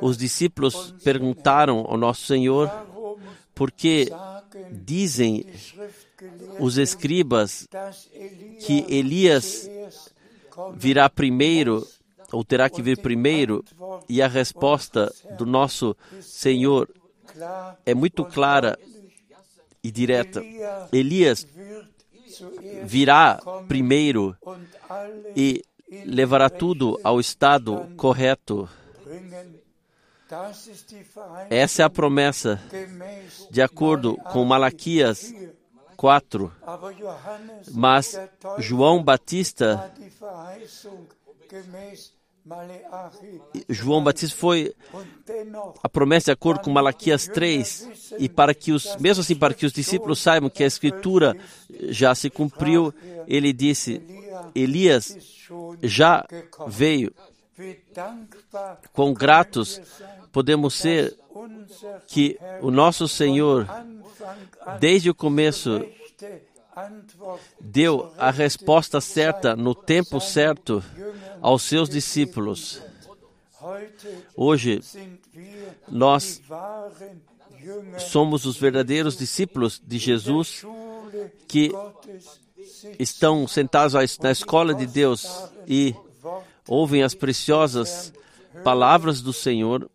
[0.00, 2.70] os discípulos perguntaram ao nosso Senhor
[3.54, 4.08] por que
[4.70, 5.46] dizem
[6.58, 7.68] os escribas
[8.66, 9.68] que Elias
[10.74, 11.86] virá primeiro,
[12.32, 13.64] ou terá que vir primeiro,
[14.08, 16.88] e a resposta do nosso Senhor
[17.86, 18.78] é muito clara
[19.82, 20.42] e direta.
[20.92, 21.46] Elias
[22.84, 24.36] virá primeiro
[25.36, 25.62] e
[26.04, 28.68] levará tudo ao estado correto.
[31.48, 32.60] Essa é a promessa,
[33.50, 35.34] de acordo com Malaquias
[35.96, 36.52] 4.
[37.72, 38.18] Mas
[38.58, 39.92] João Batista,
[43.68, 44.74] João Batista foi
[45.82, 49.66] a promessa de acordo com Malaquias 3 e para que os mesmo assim para que
[49.66, 51.36] os discípulos saibam que a escritura
[51.88, 52.92] já se cumpriu,
[53.26, 54.02] ele disse:
[54.54, 55.16] Elias
[55.82, 56.24] já
[56.66, 57.12] veio.
[58.92, 59.80] Quão gratos
[60.32, 61.14] podemos ser
[62.06, 63.68] que o nosso Senhor,
[64.80, 65.84] desde o começo,
[67.60, 70.82] deu a resposta certa no tempo certo
[71.40, 72.82] aos seus discípulos.
[74.36, 74.80] Hoje,
[75.88, 76.40] nós
[77.98, 80.64] somos os verdadeiros discípulos de Jesus
[81.46, 81.72] que
[82.98, 85.26] estão sentados na escola de Deus
[85.66, 85.94] e
[86.66, 88.12] ouvem as preciosas
[88.64, 89.90] palavras do Senhor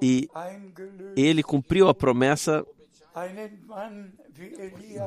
[0.00, 0.28] e
[1.16, 2.66] ele cumpriu a promessa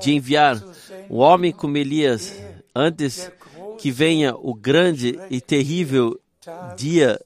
[0.02, 0.62] de enviar
[1.10, 2.34] um homem como Elias
[2.74, 3.30] antes
[3.78, 6.20] que venha o grande e terrível
[6.76, 7.20] dia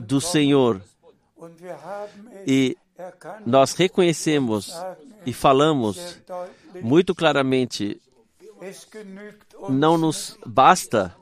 [0.00, 0.82] do Senhor.
[2.46, 2.76] E
[3.46, 4.72] nós reconhecemos
[5.24, 6.18] e falamos
[6.82, 8.00] muito claramente,
[9.68, 11.16] não nos basta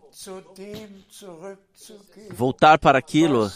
[2.31, 3.51] voltar para aquilo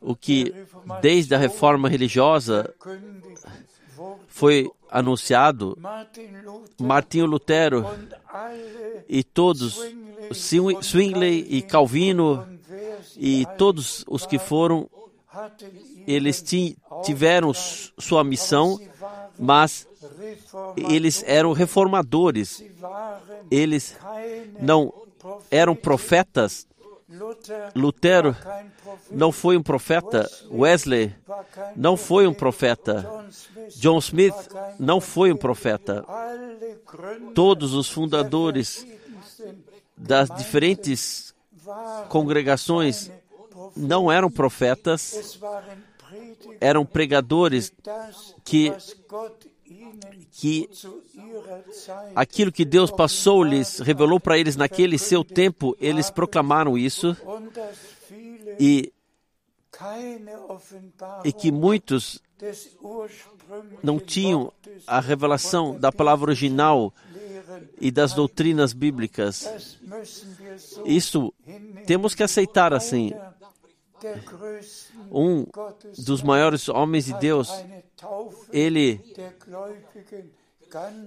[0.00, 0.54] o que
[1.00, 2.74] desde a reforma religiosa
[4.28, 5.76] foi anunciado,
[6.78, 7.86] Martinho Lutero
[9.08, 9.80] e todos,
[10.32, 12.46] Swingley e Calvino
[13.16, 14.88] e todos os que foram,
[16.06, 16.44] eles
[17.04, 18.78] tiveram sua missão,
[19.38, 19.86] mas
[20.76, 22.62] eles eram reformadores.
[23.50, 23.96] Eles
[24.60, 24.92] não
[25.50, 26.66] eram profetas.
[27.74, 28.36] Lutero
[29.10, 30.28] não foi um profeta.
[30.50, 31.14] Wesley
[31.76, 33.26] não foi um profeta.
[33.76, 34.34] John Smith
[34.78, 36.04] não foi um profeta.
[37.34, 38.86] Todos os fundadores
[39.96, 41.34] das diferentes
[42.08, 43.10] congregações
[43.76, 45.38] não eram profetas,
[46.60, 47.72] eram pregadores
[48.44, 48.72] que
[50.32, 50.68] que
[52.14, 57.16] aquilo que Deus passou-lhes, revelou para eles naquele seu tempo, eles proclamaram isso
[58.58, 58.92] e,
[61.24, 62.20] e que muitos
[63.82, 64.52] não tinham
[64.86, 66.92] a revelação da palavra original
[67.80, 69.78] e das doutrinas bíblicas.
[70.84, 71.32] Isso
[71.86, 73.12] temos que aceitar assim.
[75.10, 75.46] Um
[75.98, 77.50] dos maiores homens de Deus,
[78.52, 79.00] ele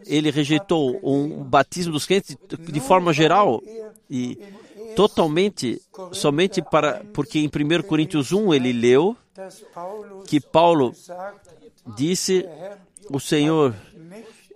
[0.05, 3.61] ele rejeitou um batismo dos crentes de forma geral
[4.09, 4.39] e
[4.95, 5.81] totalmente
[6.13, 9.15] somente para porque em 1 Coríntios 1 ele leu
[10.25, 10.93] que Paulo
[11.95, 12.47] disse
[13.09, 13.75] o Senhor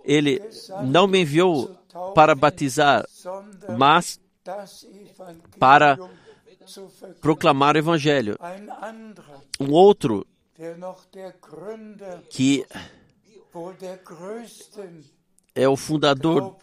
[0.04, 0.42] ele
[0.84, 1.76] não me enviou
[2.14, 3.06] para batizar
[3.76, 4.18] mas
[5.58, 5.98] para
[7.20, 8.38] proclamar o Evangelho.
[9.60, 10.26] Um outro
[12.30, 12.66] que
[15.54, 16.56] é o fundador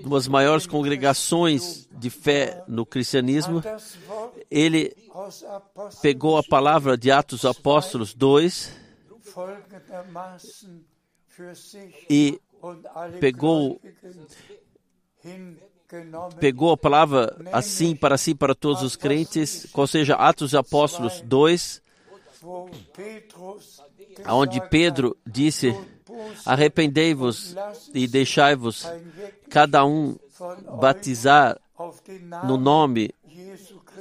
[0.00, 3.62] de umas maiores congregações de fé no cristianismo.
[4.50, 4.94] Ele
[6.00, 8.72] pegou a palavra de Atos Apóstolos 2
[12.08, 12.40] e
[13.20, 13.80] pegou
[16.38, 21.82] pegou a palavra assim para si para todos os crentes, ou seja, Atos Apóstolos 2,
[24.28, 25.74] onde Pedro disse:
[26.44, 27.54] Arrependei-vos
[27.92, 28.86] e deixai-vos
[29.48, 30.16] cada um
[30.78, 31.58] batizar
[32.44, 33.14] no nome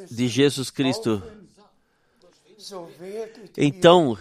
[0.09, 1.21] de Jesus Cristo.
[3.57, 4.17] Então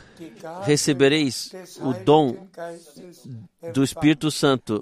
[0.65, 2.49] recebereis o dom
[3.73, 4.81] do Espírito Santo.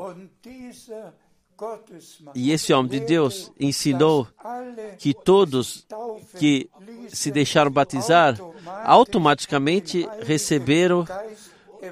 [2.34, 4.26] E esse homem de Deus ensinou
[4.98, 5.86] que todos
[6.38, 6.70] que
[7.08, 8.38] se deixaram batizar
[8.84, 11.04] automaticamente receberam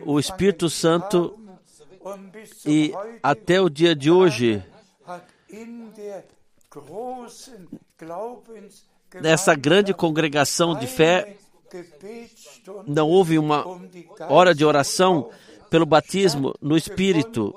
[0.07, 1.39] o Espírito Santo
[2.67, 2.93] e
[3.23, 4.63] até o dia de hoje
[9.21, 11.37] nessa grande congregação de fé
[12.87, 13.65] não houve uma
[14.29, 15.31] hora de oração
[15.71, 17.55] pelo batismo no Espírito,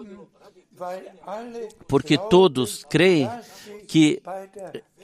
[1.87, 3.29] porque todos creem
[3.87, 4.21] que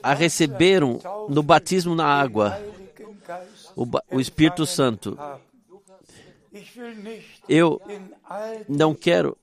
[0.02, 1.00] a receberam
[1.30, 2.60] no batismo na água,
[3.76, 5.18] o, Espírito Santo.
[7.48, 7.82] Eu
[8.68, 9.38] não quero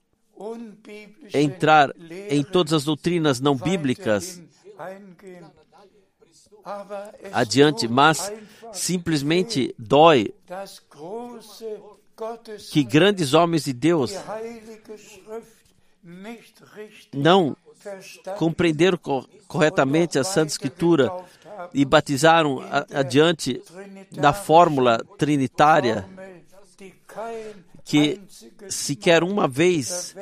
[1.33, 1.93] entrar
[2.29, 4.41] em todas as doutrinas não bíblicas
[7.31, 8.31] adiante, mas
[8.73, 10.33] simplesmente dói
[12.71, 14.13] que grandes homens de Deus
[17.13, 17.57] não
[18.37, 18.99] compreenderam
[19.47, 21.11] corretamente a Santa Escritura
[21.73, 22.61] e batizaram
[22.93, 23.61] adiante
[24.11, 26.07] da fórmula trinitária
[27.83, 28.21] que
[28.69, 30.15] sequer uma vez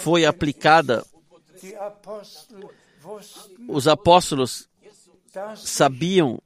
[0.00, 1.04] foi aplicada.
[3.68, 4.68] Os apóstolos
[5.56, 6.40] sabiam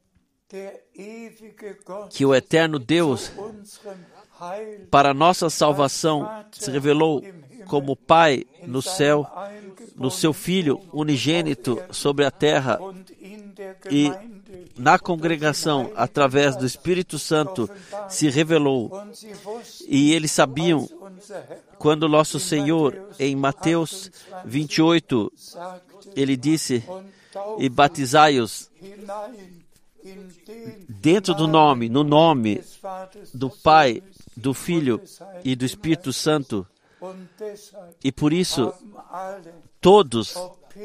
[2.10, 3.32] que o eterno Deus,
[4.90, 7.22] para nossa salvação, se revelou
[7.66, 9.26] como Pai no céu,
[9.96, 12.78] no seu Filho unigênito sobre a terra
[13.90, 14.12] e
[14.76, 17.68] na congregação, através do Espírito Santo,
[18.08, 18.90] se revelou.
[19.86, 20.88] E eles sabiam,
[21.78, 24.10] quando nosso Senhor, em Mateus
[24.44, 25.32] 28,
[26.16, 26.82] ele disse:
[27.58, 28.70] E batizai-os
[30.88, 32.62] dentro do nome, no nome
[33.32, 34.02] do Pai,
[34.36, 35.00] do Filho
[35.44, 36.66] e do Espírito Santo.
[38.02, 38.72] E por isso,
[39.80, 40.34] todos,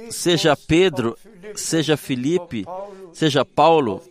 [0.09, 1.17] seja Pedro,
[1.55, 2.65] seja Felipe,
[3.13, 4.01] seja Paulo,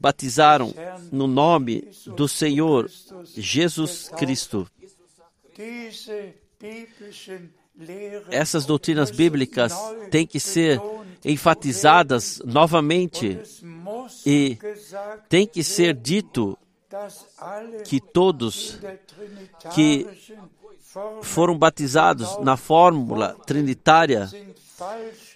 [0.00, 0.72] batizaram
[1.10, 2.90] no nome do Senhor
[3.34, 4.68] Jesus Cristo.
[8.30, 9.72] Essas doutrinas bíblicas
[10.10, 10.80] têm que ser
[11.24, 13.40] enfatizadas novamente
[14.24, 14.58] e
[15.28, 16.58] tem que ser dito
[17.84, 18.78] que todos
[19.74, 20.06] que
[21.22, 24.28] foram batizados na fórmula trinitária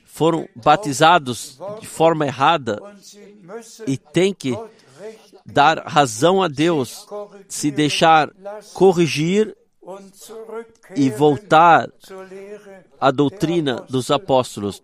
[0.05, 2.81] foram batizados de forma errada
[3.87, 4.59] e tem que
[5.47, 7.07] dar razão a Deus,
[7.49, 8.31] se deixar
[8.75, 9.57] corrigir
[10.97, 11.89] e voltar
[13.01, 14.83] à doutrina dos apóstolos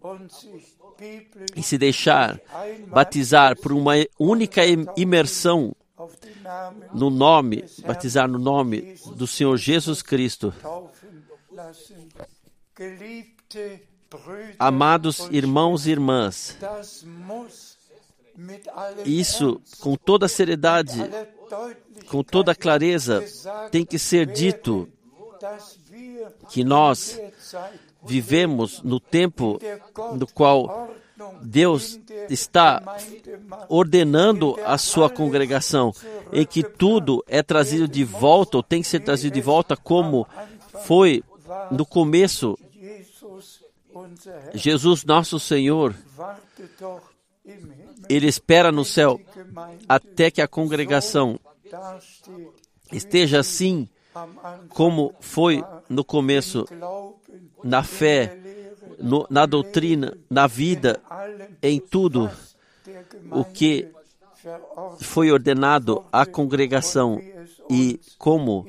[1.56, 2.40] e se deixar
[2.86, 4.62] batizar por uma única
[4.96, 5.74] imersão
[6.92, 10.52] no nome, batizar no nome do Senhor Jesus Cristo.
[14.58, 16.56] Amados irmãos e irmãs,
[19.04, 20.98] isso com toda seriedade,
[22.08, 23.24] com toda clareza,
[23.70, 24.88] tem que ser dito
[26.50, 27.18] que nós
[28.04, 29.58] vivemos no tempo
[30.16, 30.90] no qual
[31.42, 32.82] Deus está
[33.68, 35.92] ordenando a sua congregação
[36.32, 40.26] em que tudo é trazido de volta, ou tem que ser trazido de volta como
[40.84, 41.22] foi
[41.70, 42.58] no começo.
[44.54, 45.94] Jesus, nosso Senhor,
[48.08, 49.20] Ele espera no céu
[49.88, 51.38] até que a congregação
[52.92, 53.88] esteja assim
[54.68, 56.64] como foi no começo,
[57.62, 58.38] na fé,
[58.98, 61.00] no, na doutrina, na vida,
[61.62, 62.30] em tudo
[63.30, 63.88] o que
[65.00, 67.20] foi ordenado à congregação
[67.70, 68.66] e como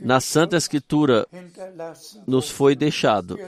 [0.00, 1.26] na Santa Escritura
[2.26, 3.38] nos foi deixado.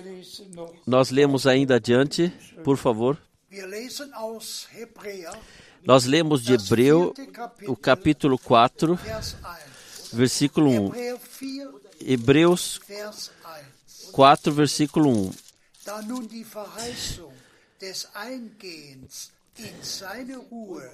[0.87, 2.33] Nós lemos ainda adiante,
[2.65, 3.19] por favor.
[5.85, 7.15] Nós lemos de Hebreu,
[7.67, 8.99] o capítulo 4,
[10.13, 10.93] versículo 1.
[12.03, 12.81] Hebreus
[14.13, 15.31] 4, versículo 1.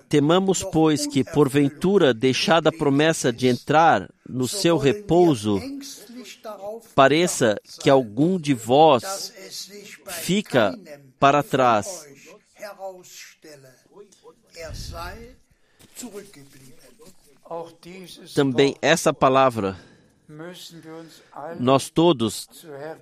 [0.09, 5.61] Temamos, pois, que porventura, deixada a promessa de entrar no seu repouso,
[6.95, 9.33] pareça que algum de vós
[10.23, 10.79] fica
[11.19, 12.07] para trás.
[18.35, 19.79] Também essa palavra
[21.59, 22.49] nós todos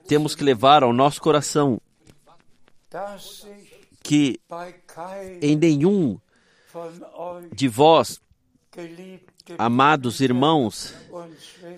[0.06, 1.80] temos que levar ao nosso coração
[4.02, 4.38] que
[5.40, 6.18] em nenhum
[7.52, 8.20] de vós,
[9.56, 10.94] amados irmãos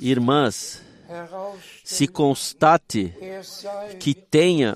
[0.00, 0.82] e irmãs,
[1.84, 3.14] se constate
[4.00, 4.74] que tenha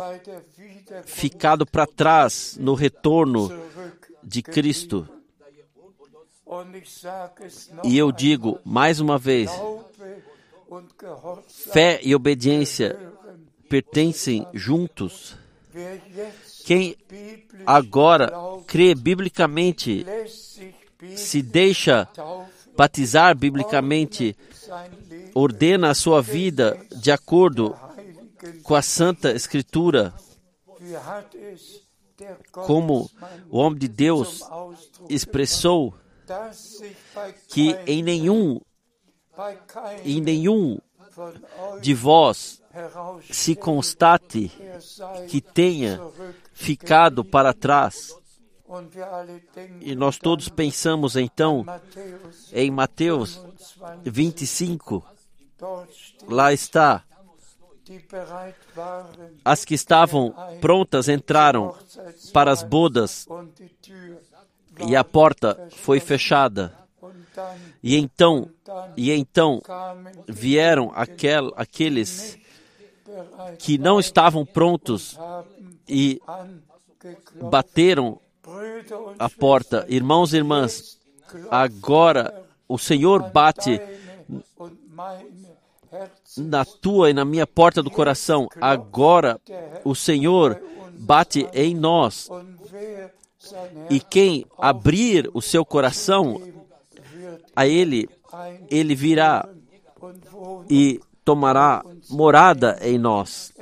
[1.05, 3.51] ficado para trás no retorno
[4.23, 5.09] de Cristo.
[7.85, 9.51] E eu digo mais uma vez:
[11.49, 12.99] fé e obediência
[13.69, 15.37] pertencem juntos.
[16.65, 16.97] Quem
[17.65, 18.33] agora
[18.67, 20.05] crê biblicamente,
[21.17, 22.09] se deixa
[22.77, 24.37] batizar biblicamente,
[25.35, 27.77] ordena a sua vida de acordo
[28.63, 30.13] com a Santa Escritura,
[32.53, 33.11] como
[33.49, 34.43] o homem de Deus
[35.09, 35.95] expressou
[37.49, 38.61] que em nenhum
[40.05, 40.79] em nenhum
[41.81, 42.61] de vós
[43.31, 44.51] se constate
[45.29, 46.01] que tenha
[46.53, 48.15] ficado para trás.
[49.81, 51.65] E nós todos pensamos então
[52.53, 53.43] em Mateus
[54.05, 55.05] 25.
[56.29, 57.03] Lá está.
[59.45, 61.75] As que estavam prontas entraram
[62.33, 63.27] para as bodas
[64.87, 66.73] e a porta foi fechada.
[67.83, 68.51] E então,
[68.97, 69.63] e então
[70.29, 72.39] vieram aquel, aqueles
[73.59, 75.19] que não estavam prontos
[75.89, 76.21] e
[77.51, 78.21] bateram
[79.19, 79.85] a porta.
[79.89, 80.99] Irmãos e irmãs,
[81.51, 83.81] agora o Senhor bate
[86.37, 88.49] na tua e na minha porta do coração.
[88.61, 89.41] Agora
[89.85, 90.61] o Senhor
[90.93, 92.29] bate em nós.
[93.89, 96.41] E quem abrir o seu coração
[97.61, 98.09] a Ele,
[98.71, 99.47] Ele virá
[100.69, 103.53] e tomará morada em nós.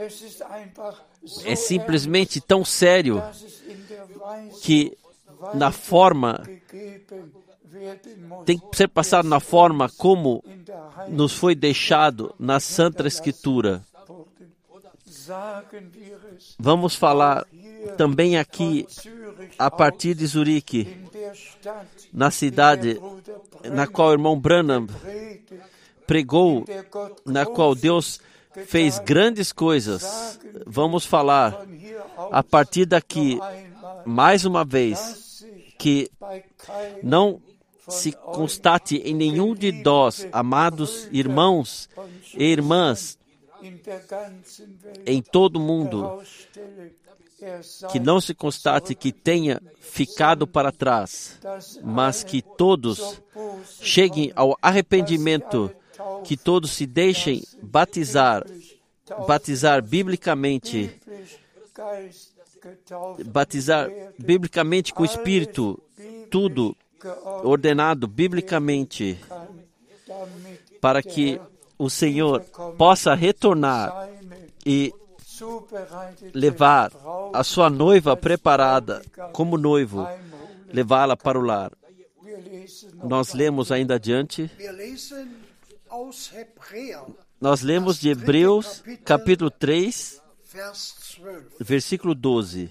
[1.45, 3.21] É simplesmente tão sério
[4.63, 4.97] que
[5.55, 6.45] na forma
[8.47, 10.45] tem que ser passado na forma como
[11.09, 13.83] nos foi deixado na Santa Escritura.
[16.57, 17.45] Vamos falar
[17.97, 18.87] também aqui
[19.59, 21.08] a partir de Zurique,
[22.13, 23.01] na cidade
[23.71, 24.87] na qual o irmão Branham
[26.07, 26.65] pregou,
[27.25, 28.21] na qual Deus
[28.67, 30.39] fez grandes coisas.
[30.67, 31.65] Vamos falar
[32.31, 33.39] a partir daqui,
[34.05, 35.45] mais uma vez,
[35.79, 36.11] que
[37.03, 37.41] não
[37.89, 41.89] se constate em nenhum de nós, amados irmãos
[42.35, 43.19] e irmãs,
[45.07, 46.23] em todo o mundo,
[47.91, 51.39] que não se constate que tenha ficado para trás,
[51.83, 53.23] mas que todos
[53.81, 55.71] cheguem ao arrependimento
[56.25, 58.45] que todos se deixem batizar,
[59.27, 61.01] batizar biblicamente,
[63.27, 65.81] batizar biblicamente com o Espírito,
[66.31, 66.77] tudo
[67.45, 69.19] ordenado biblicamente,
[70.81, 71.41] para que
[71.79, 72.41] o Senhor
[72.77, 74.09] possa retornar
[74.67, 74.93] e
[76.35, 76.93] levar
[77.33, 80.07] a sua noiva preparada como noivo,
[80.73, 81.73] levá-la para o lar.
[83.03, 84.51] Nós lemos ainda adiante
[87.41, 90.21] nós lemos de Hebreus, capítulo 3,
[91.61, 92.71] versículo 12.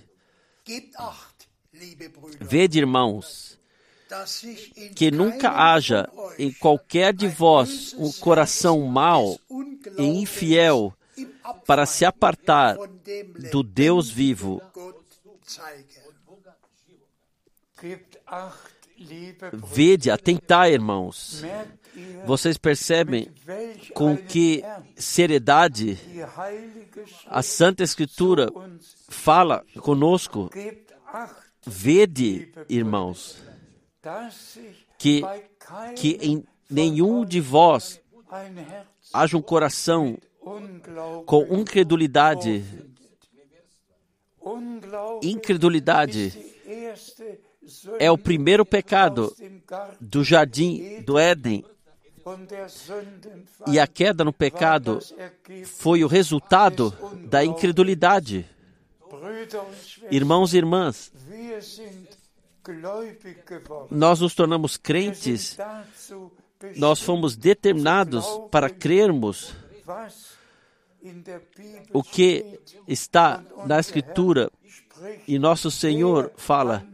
[2.40, 3.58] Vede, irmãos,
[4.96, 9.40] que nunca haja em qualquer de vós um coração mau
[9.98, 10.94] e infiel
[11.66, 12.76] para se apartar
[13.52, 14.62] do Deus vivo.
[19.54, 21.44] Vede, atentai, irmãos.
[22.26, 23.30] Vocês percebem
[23.94, 24.64] com que
[24.96, 25.98] seriedade
[27.28, 28.50] a Santa Escritura
[29.10, 30.50] fala conosco.
[31.66, 33.38] Vede, irmãos,
[34.98, 35.22] que,
[35.96, 38.00] que em nenhum de vós
[39.14, 40.18] haja um coração
[41.26, 42.64] com incredulidade.
[45.22, 46.34] Incredulidade
[48.00, 49.36] é o primeiro pecado
[50.00, 51.66] do jardim do Éden.
[53.68, 55.00] E a queda no pecado
[55.66, 56.94] foi o resultado
[57.30, 58.46] da incredulidade.
[60.12, 61.12] Irmãos e irmãs,
[63.90, 65.58] nós nos tornamos crentes,
[66.76, 69.56] nós fomos determinados para crermos
[71.94, 74.52] o que está na Escritura
[75.28, 76.86] e nosso Senhor fala: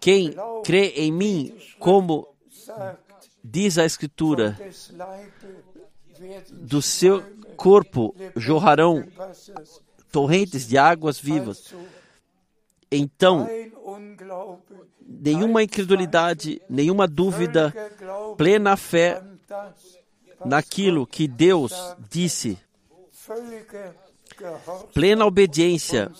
[0.00, 0.34] quem
[0.64, 2.28] crê em mim, como
[3.42, 4.58] diz a Escritura,
[6.50, 7.22] do seu
[7.56, 9.04] corpo jorrarão
[10.10, 11.74] torrentes de águas vivas.
[12.90, 13.48] Então,
[15.06, 17.72] nenhuma incredulidade, nenhuma dúvida,
[18.36, 19.22] plena fé
[20.44, 21.72] naquilo que Deus
[22.10, 22.58] disse,
[24.92, 26.10] plena obediência,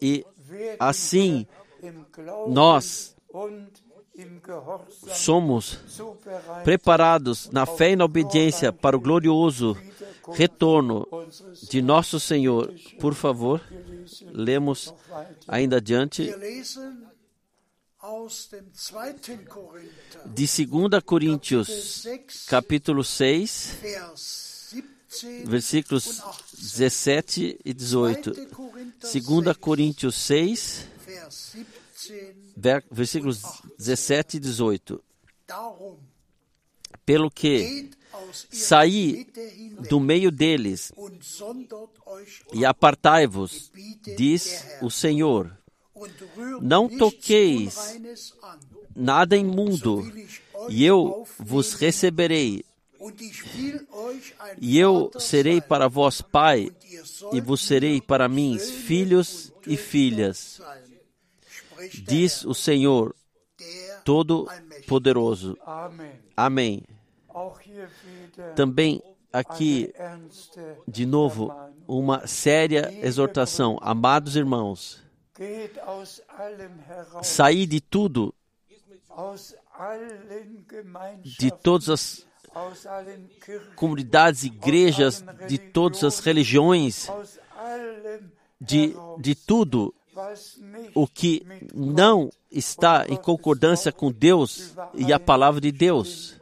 [0.00, 0.24] e
[0.78, 1.46] assim
[2.48, 3.16] nós
[5.14, 5.78] somos
[6.64, 9.76] preparados na fé e na obediência para o glorioso
[10.32, 11.06] retorno
[11.68, 12.72] de nosso Senhor.
[13.00, 13.60] Por favor,
[14.32, 14.94] lemos
[15.46, 16.32] ainda adiante
[20.26, 22.06] de 2 Coríntios,
[22.46, 24.45] capítulo 6,
[25.44, 26.22] versículos
[26.54, 28.32] 17 e 18.
[28.32, 30.86] 2 Coríntios 6,
[32.90, 33.42] versículos
[33.78, 35.04] 17 e 18.
[37.04, 37.90] Pelo que
[38.50, 39.26] saí
[39.88, 40.92] do meio deles
[42.52, 43.70] e apartai-vos,
[44.16, 45.56] diz o Senhor.
[46.60, 47.96] Não toqueis
[48.94, 50.10] nada imundo,
[50.68, 52.64] e eu vos receberei.
[54.60, 56.70] E eu serei para vós pai,
[57.32, 60.60] e vos serei para mim filhos e filhas
[62.02, 63.14] diz o Senhor
[64.04, 65.56] Todo-Poderoso.
[66.36, 66.82] Amém.
[68.54, 69.02] Também
[69.32, 69.92] aqui,
[70.86, 71.52] de novo,
[71.86, 73.78] uma séria exortação.
[73.80, 75.02] Amados irmãos,
[77.22, 78.34] saí de tudo,
[81.22, 82.26] de todas as
[83.74, 87.08] comunidades, igrejas, de todas as religiões,
[88.60, 89.94] de, de tudo
[90.94, 96.36] o que não está em concordância com Deus e a palavra de Deus.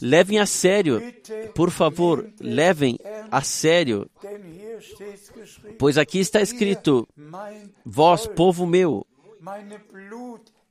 [0.00, 1.02] Levem a sério,
[1.54, 2.98] por favor, levem
[3.30, 4.10] a sério,
[5.78, 7.08] pois aqui está escrito:
[7.84, 9.06] Vós, povo meu,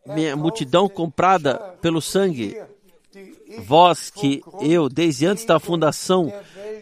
[0.06, 2.60] minha multidão comprada pelo sangue,
[3.60, 6.32] vós que eu, desde antes da fundação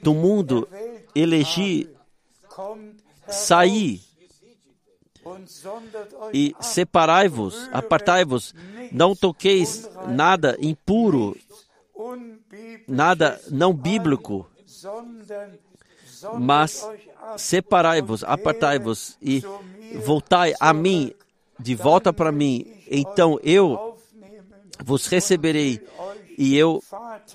[0.02, 0.68] do mundo,
[1.16, 1.90] elegi
[3.28, 4.02] saí
[6.34, 8.54] e separai-vos, apartai-vos,
[8.92, 11.38] não toqueis nada impuro,
[12.88, 14.50] nada não bíblico,
[16.40, 16.88] mas
[17.38, 19.44] separai-vos, apartai-vos e
[19.96, 21.14] voltai a mim,
[21.60, 23.96] de volta para mim, então eu
[24.84, 25.80] vos receberei
[26.38, 26.84] e eu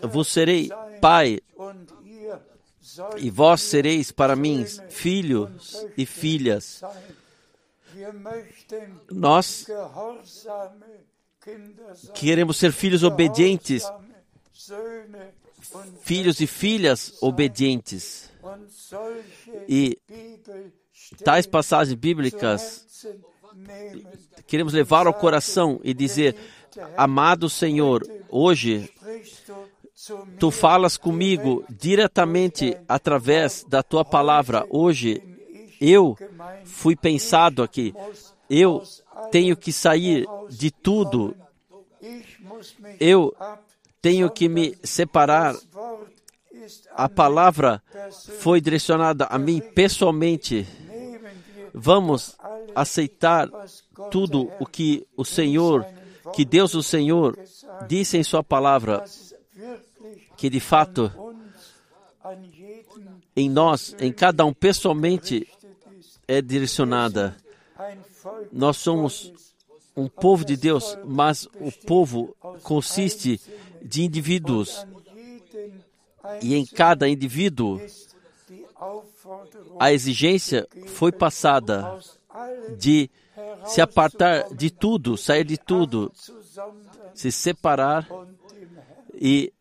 [0.03, 0.71] vos serei
[1.01, 1.41] pai
[3.19, 6.83] e vós sereis para mim filhos e filhas.
[9.11, 9.67] Nós
[12.15, 13.85] queremos ser filhos obedientes,
[16.03, 18.31] filhos e filhas obedientes.
[19.69, 19.99] E
[21.25, 22.87] tais passagens bíblicas
[24.47, 26.37] queremos levar ao coração e dizer:
[26.97, 28.91] Amado Senhor, hoje
[30.39, 34.67] Tu falas comigo diretamente através da tua palavra.
[34.69, 35.23] Hoje
[35.81, 36.17] eu
[36.65, 37.95] fui pensado aqui.
[38.49, 38.83] Eu
[39.31, 41.35] tenho que sair de tudo.
[43.01, 43.35] Eu
[44.03, 45.57] tenho que me separar.
[46.95, 47.83] A palavra
[48.39, 50.67] foi direcionada a mim pessoalmente.
[51.73, 52.37] Vamos
[52.75, 53.49] aceitar
[54.11, 55.87] tudo o que o Senhor,
[56.35, 57.39] que Deus o Senhor
[57.87, 59.05] disse em Sua palavra
[60.37, 61.11] que de fato
[63.35, 65.47] em nós, em cada um pessoalmente,
[66.27, 67.37] é direcionada.
[68.53, 69.33] Nós somos
[69.97, 73.41] um povo de Deus, mas o povo consiste
[73.83, 74.87] de indivíduos.
[76.43, 77.81] E em cada indivíduo,
[79.79, 81.99] a exigência foi passada
[82.77, 83.09] de
[83.67, 86.13] se apartar de tudo, sair de tudo,
[87.15, 88.09] se separar
[89.15, 89.53] e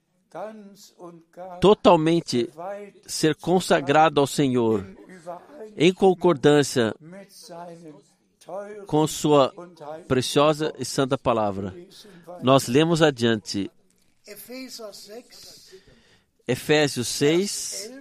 [1.61, 2.49] totalmente
[3.05, 4.85] ser consagrado ao Senhor,
[5.75, 6.93] em concordância
[8.85, 9.53] com Sua
[10.07, 11.73] preciosa e santa palavra.
[12.41, 13.71] Nós lemos adiante.
[16.47, 17.91] Efésios 6,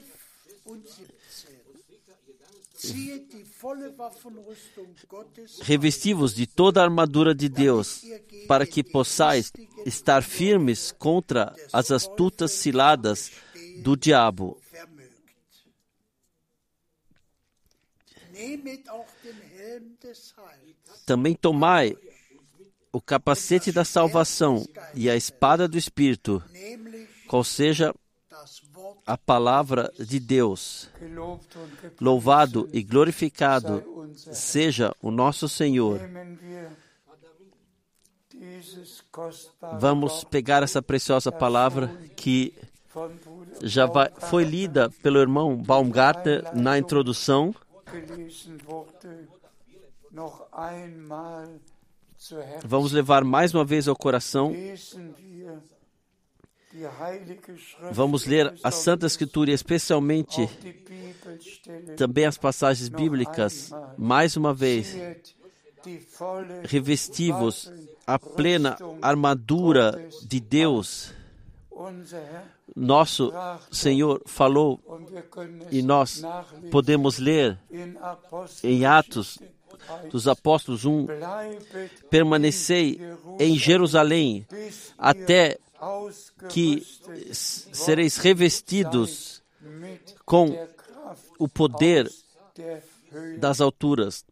[5.62, 8.02] Revestivos de toda a armadura de Deus,
[8.46, 9.52] para que possais
[9.86, 13.30] estar firmes contra as astutas ciladas
[13.82, 14.60] do diabo.
[21.06, 21.96] Também tomai
[22.92, 24.64] o capacete da salvação
[24.94, 26.42] e a espada do Espírito,
[27.26, 27.94] qual seja
[29.06, 30.88] a palavra de Deus.
[32.00, 33.84] Louvado e glorificado
[34.16, 36.00] seja o nosso Senhor.
[39.78, 42.54] Vamos pegar essa preciosa palavra que
[43.62, 47.54] já vai, foi lida pelo irmão Baumgartner na introdução.
[52.64, 54.52] Vamos levar mais uma vez ao coração
[57.92, 60.48] Vamos ler a Santa Escritura, especialmente
[61.96, 64.96] também as passagens bíblicas, mais uma vez,
[66.64, 67.70] revestivos
[68.06, 71.12] a plena armadura de Deus.
[72.74, 73.32] Nosso
[73.70, 74.80] Senhor falou
[75.70, 76.22] e nós
[76.70, 77.58] podemos ler
[78.62, 79.38] em Atos
[80.10, 81.06] dos Apóstolos 1:
[82.10, 83.00] permanecei
[83.38, 84.46] em Jerusalém
[84.98, 85.58] até
[86.48, 86.80] que
[87.32, 89.42] sereis revestidos
[90.24, 90.68] com
[91.38, 92.10] o poder
[93.38, 94.24] das alturas.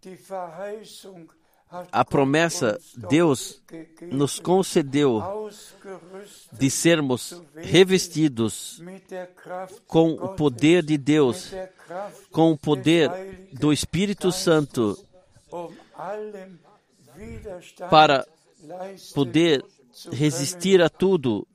[1.90, 3.62] A promessa Deus
[4.02, 5.22] nos concedeu
[6.52, 8.82] de sermos revestidos
[9.86, 11.50] com o poder de Deus,
[12.30, 15.02] com o poder do Espírito Santo,
[17.88, 18.26] para
[19.14, 19.64] poder
[20.10, 21.46] resistir a tudo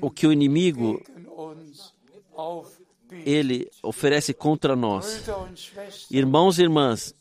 [0.00, 1.00] o que o inimigo
[3.24, 5.24] ele oferece contra nós.
[6.10, 7.14] Irmãos e irmãs,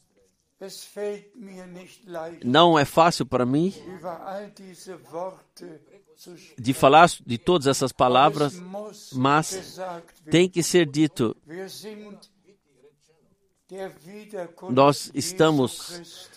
[2.43, 3.73] não é fácil para mim
[6.57, 8.59] de falar de todas essas palavras,
[9.13, 9.79] mas
[10.29, 11.35] tem que ser dito.
[14.69, 16.29] Nós estamos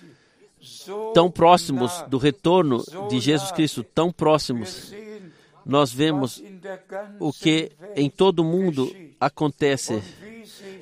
[1.15, 4.93] tão próximos do retorno de Jesus Cristo, tão próximos,
[5.65, 6.43] nós vemos
[7.19, 10.03] o que em todo o mundo acontece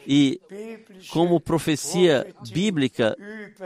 [0.07, 0.41] e
[1.11, 3.17] como profecia bíblica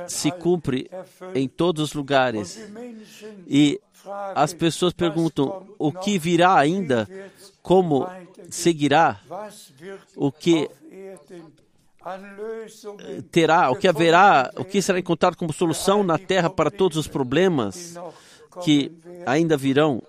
[0.08, 0.90] se cumpre
[1.34, 2.60] em todos os lugares.
[3.46, 3.80] E
[4.34, 7.08] as pessoas perguntam: o que virá ainda?
[7.62, 8.08] Como
[8.50, 9.20] seguirá?
[10.16, 10.68] O que
[13.30, 17.06] terá, o que haverá, o que será encontrado como solução na terra para todos os
[17.06, 17.94] problemas
[18.64, 18.92] que
[19.26, 20.02] ainda virão.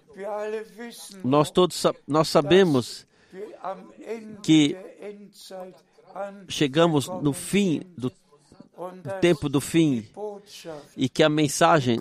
[1.23, 3.05] Nós todos nós sabemos
[4.41, 4.77] que
[6.47, 8.11] chegamos no fim do
[9.21, 10.05] tempo do fim
[10.97, 11.99] e que a mensagem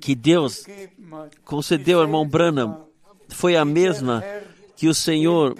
[0.00, 0.64] que Deus
[1.44, 2.86] concedeu ao irmão Branham
[3.28, 4.22] foi a mesma
[4.76, 5.54] que o Senhor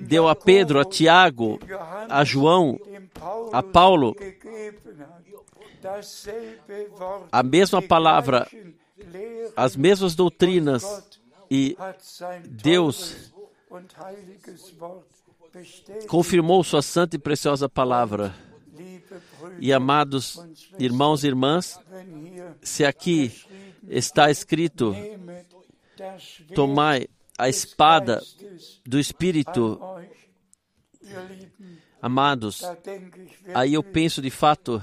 [0.00, 1.58] deu a Pedro, a Tiago,
[2.08, 2.78] a João,
[3.52, 4.14] a Paulo,
[7.32, 8.46] a mesma palavra,
[9.56, 10.84] as mesmas doutrinas
[11.50, 11.76] e
[12.48, 13.32] Deus
[16.08, 18.34] confirmou sua santa e preciosa palavra.
[19.58, 20.38] E amados
[20.78, 21.78] irmãos e irmãs,
[22.62, 23.32] se aqui
[23.88, 24.94] está escrito:
[26.54, 27.08] tomai
[27.40, 28.22] a espada
[28.86, 29.80] do Espírito.
[32.02, 32.62] Amados,
[33.54, 34.82] aí eu penso de fato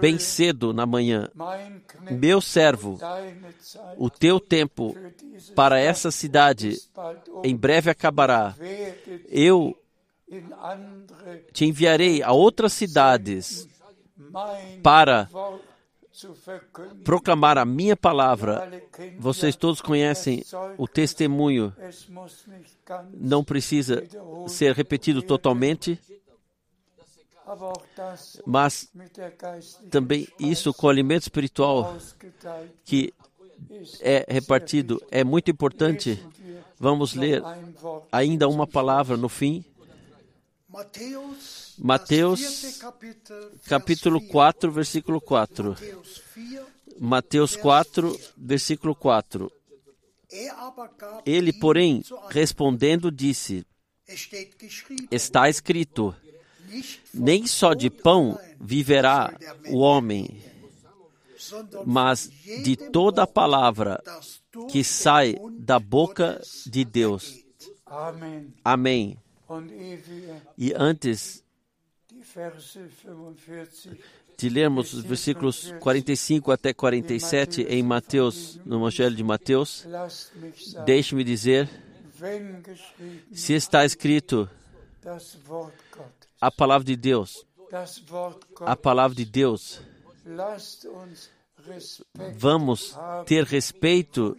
[0.01, 1.29] bem cedo na manhã.
[2.11, 2.99] Meu servo,
[3.97, 4.95] o teu tempo
[5.55, 6.77] para essa cidade
[7.43, 8.53] em breve acabará.
[9.29, 9.77] Eu
[11.51, 13.67] te enviarei a outras cidades
[14.81, 15.29] para
[17.03, 18.83] proclamar a minha palavra.
[19.19, 20.43] Vocês todos conhecem
[20.77, 21.73] o testemunho.
[23.13, 24.03] Não precisa
[24.47, 25.99] ser repetido totalmente,
[28.45, 28.89] mas
[29.89, 31.97] também isso com o alimento espiritual
[32.85, 33.13] que
[34.01, 36.23] é repartido é muito importante.
[36.79, 37.41] Vamos ler
[38.11, 39.63] ainda uma palavra no fim.
[41.77, 42.81] Mateus,
[43.67, 45.75] capítulo 4, versículo 4.
[46.99, 49.51] Mateus 4, versículo 4.
[51.25, 53.63] Ele, porém, respondendo, disse:
[55.11, 56.15] Está escrito:
[57.13, 59.31] Nem só de pão viverá
[59.69, 60.41] o homem,
[61.85, 62.31] mas
[62.63, 64.01] de toda a palavra
[64.71, 67.45] que sai da boca de Deus.
[68.63, 69.22] Amém.
[70.57, 71.43] E antes
[74.37, 79.85] de lermos os versículos 45 até 47 em Mateus, no Evangelho de Mateus,
[80.85, 81.69] deixe-me dizer,
[83.31, 84.49] se está escrito
[86.39, 87.45] a palavra de Deus,
[88.61, 89.81] a palavra de Deus,
[92.35, 94.37] vamos ter respeito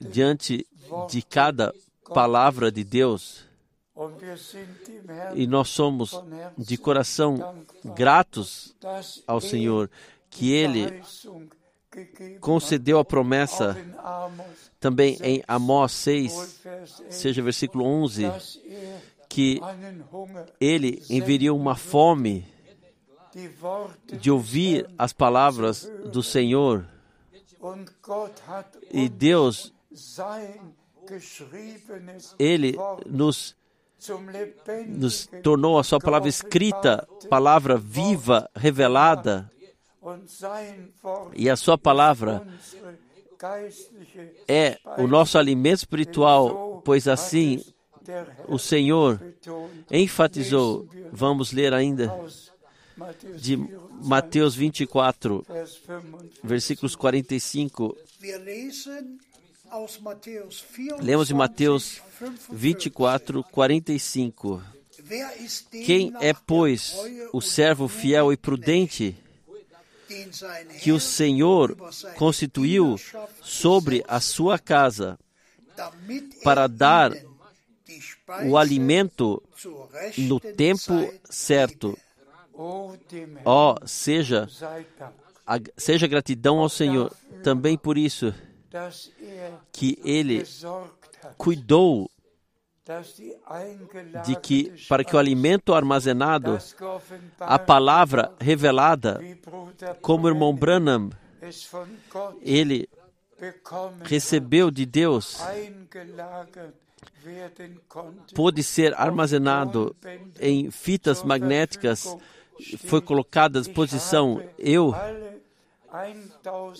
[0.00, 0.66] diante
[1.08, 1.74] de cada
[2.12, 3.44] palavra de Deus
[5.34, 6.20] e nós somos
[6.58, 8.74] de coração gratos
[9.26, 9.90] ao Senhor
[10.28, 11.00] que Ele
[12.40, 13.76] concedeu a promessa
[14.80, 16.60] também em Amós 6,
[17.08, 18.32] seja versículo 11,
[19.28, 19.60] que
[20.60, 22.44] Ele enviaria uma fome
[24.20, 26.86] de ouvir as palavras do Senhor.
[28.92, 29.72] E Deus,
[32.38, 32.76] Ele
[33.06, 33.56] nos
[34.86, 39.50] nos tornou a sua palavra escrita, palavra viva, revelada.
[41.34, 42.46] E a sua palavra
[44.46, 47.62] é o nosso alimento espiritual, pois assim
[48.48, 49.20] o Senhor
[49.90, 50.88] enfatizou.
[51.12, 52.12] Vamos ler ainda
[53.36, 53.56] de
[54.02, 55.44] Mateus 24,
[56.42, 57.96] versículos 45.
[61.00, 62.00] Lemos de Mateus
[62.52, 64.62] 24, 45.
[65.84, 66.94] Quem é, pois,
[67.32, 69.16] o servo fiel e prudente
[70.80, 71.76] que o Senhor
[72.16, 72.96] constituiu
[73.42, 75.18] sobre a sua casa
[76.44, 77.12] para dar
[78.46, 79.42] o alimento
[80.16, 81.98] no tempo certo?
[83.44, 84.48] Ó, oh, seja,
[85.76, 87.12] seja gratidão ao Senhor
[87.42, 88.32] também por isso
[89.72, 90.44] que ele
[91.36, 92.10] cuidou
[94.26, 96.58] de que para que o alimento armazenado,
[97.40, 99.20] a palavra revelada,
[100.02, 101.10] como o irmão Branham,
[102.42, 102.88] ele
[104.02, 105.38] recebeu de Deus,
[108.34, 109.96] pôde ser armazenado
[110.38, 112.14] em fitas magnéticas,
[112.86, 114.42] foi colocado à disposição.
[114.58, 114.94] Eu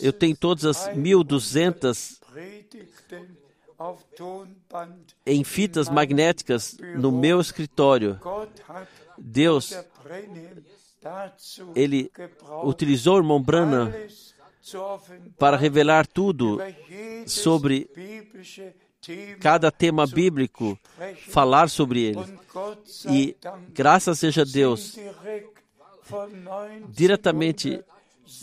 [0.01, 2.21] eu tenho todas as 1200
[5.27, 8.19] em fitas magnéticas no meu escritório.
[9.19, 9.73] Deus,
[11.75, 12.11] ele
[12.65, 13.93] utilizou o irmão Branham
[15.39, 16.59] para revelar tudo
[17.27, 17.89] sobre
[19.41, 20.79] cada tema bíblico,
[21.29, 22.39] falar sobre ele.
[23.11, 23.37] E
[23.71, 24.97] graças seja Deus,
[26.89, 27.85] diretamente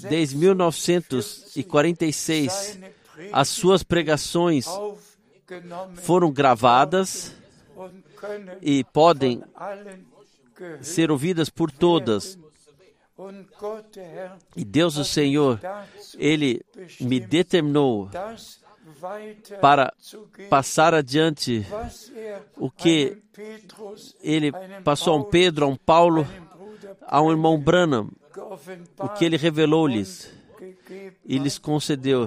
[0.10, 2.80] desde 1946,
[3.32, 4.66] as suas pregações
[5.96, 7.36] foram gravadas
[8.62, 9.44] e podem
[10.82, 12.38] ser ouvidas por todas.
[14.56, 15.60] E Deus, o Senhor,
[16.18, 16.66] Ele
[17.00, 18.10] me determinou
[19.60, 19.94] para
[20.50, 21.66] passar adiante
[22.58, 23.18] o que
[24.22, 24.52] Ele
[24.84, 26.28] passou a um Pedro, a um Paulo,
[27.12, 28.10] a um irmão Branham,
[28.98, 30.32] o que Ele revelou-lhes
[31.26, 32.26] e lhes concedeu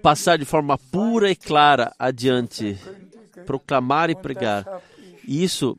[0.00, 2.78] passar de forma pura e clara adiante,
[3.44, 4.80] proclamar e pregar.
[5.26, 5.76] Isso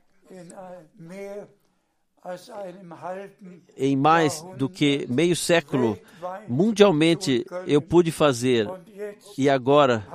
[3.76, 5.98] em mais do que meio século,
[6.48, 8.70] mundialmente eu pude fazer.
[9.38, 10.06] E agora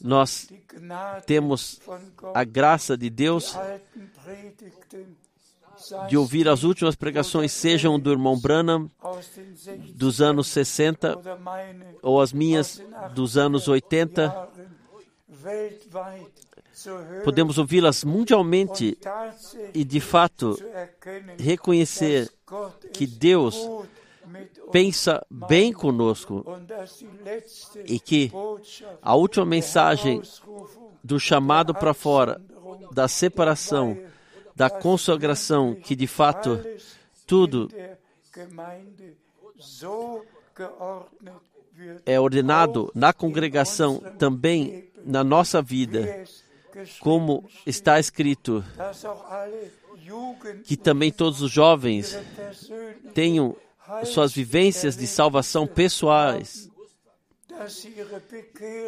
[0.00, 0.48] nós
[1.26, 1.80] temos
[2.34, 3.56] a graça de Deus
[6.08, 8.90] de ouvir as últimas pregações, sejam do irmão Branham
[9.94, 11.18] dos anos 60
[12.02, 12.82] ou as minhas
[13.14, 14.48] dos anos 80.
[17.24, 18.98] Podemos ouvi-las mundialmente
[19.74, 20.58] e, de fato,
[21.38, 22.30] reconhecer
[22.92, 23.68] que Deus
[24.70, 26.44] pensa bem conosco
[27.84, 28.30] e que
[29.02, 30.22] a última mensagem
[31.02, 32.40] do chamado para fora,
[32.92, 33.96] da separação,
[34.60, 36.62] da consagração, que de fato
[37.26, 37.70] tudo
[42.04, 46.26] é ordenado na congregação, também na nossa vida,
[46.98, 48.62] como está escrito,
[50.64, 52.18] que também todos os jovens
[53.14, 53.56] tenham
[54.04, 56.70] suas vivências de salvação pessoais,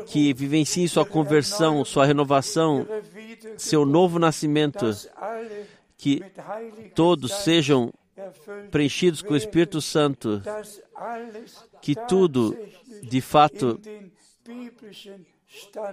[0.06, 2.86] que vivenciem sua conversão, sua renovação,
[3.58, 4.90] seu novo nascimento,
[6.02, 6.20] que
[6.96, 7.94] todos sejam
[8.72, 10.42] preenchidos com o Espírito Santo,
[11.80, 12.58] que tudo,
[13.04, 13.80] de fato,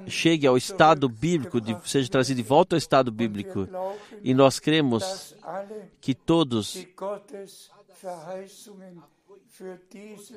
[0.07, 3.69] chegue ao estado bíblico, de, seja trazido de volta ao estado bíblico.
[4.23, 5.35] E nós cremos
[6.01, 6.87] que todos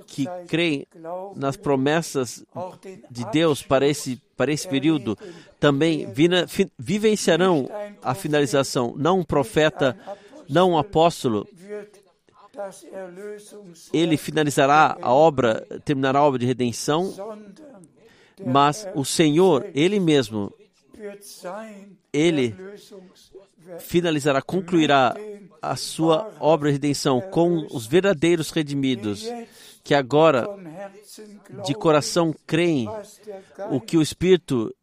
[0.07, 0.87] que creem
[1.37, 2.45] nas promessas
[3.11, 5.17] de Deus para esse, para esse período
[5.61, 6.09] também
[6.79, 7.69] vivenciarão
[8.03, 8.95] a finalização.
[8.97, 9.97] Não um profeta,
[10.49, 11.47] não um apóstolo.
[13.93, 17.15] Ele finalizará a obra, terminará a obra de redenção,
[18.45, 20.53] mas o Senhor, Ele mesmo,
[22.13, 22.55] Ele
[23.79, 25.15] finalizará, concluirá
[25.63, 29.25] a sua obra de redenção com os verdadeiros redimidos,
[29.85, 30.47] que agora
[31.65, 32.89] de coração creem
[33.71, 34.75] o que o Espírito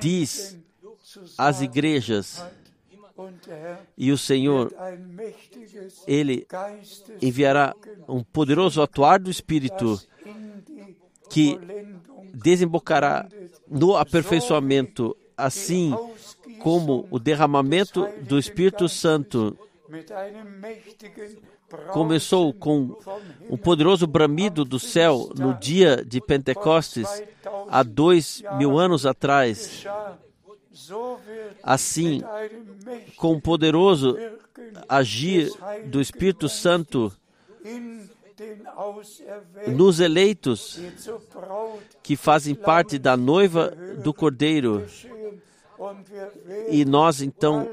[0.00, 0.56] diz
[1.36, 2.42] às igrejas.
[3.98, 4.72] E o Senhor,
[6.06, 6.46] Ele
[7.20, 7.74] enviará
[8.08, 10.00] um poderoso atuar do Espírito
[11.28, 11.58] que
[12.32, 13.28] desembocará
[13.68, 15.94] no aperfeiçoamento, assim
[16.60, 19.56] como o derramamento do Espírito Santo
[21.92, 22.96] começou com
[23.48, 27.22] um poderoso bramido do céu no dia de Pentecostes,
[27.68, 29.84] há dois mil anos atrás.
[31.62, 32.22] Assim,
[33.16, 34.16] com um poderoso
[34.88, 35.50] agir
[35.86, 37.12] do Espírito Santo
[39.68, 40.80] nos eleitos
[42.02, 43.70] que fazem parte da noiva
[44.02, 44.86] do Cordeiro.
[46.68, 47.68] E nós então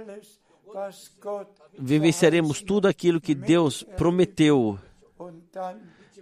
[1.77, 4.79] vivenciaremos tudo aquilo que Deus prometeu.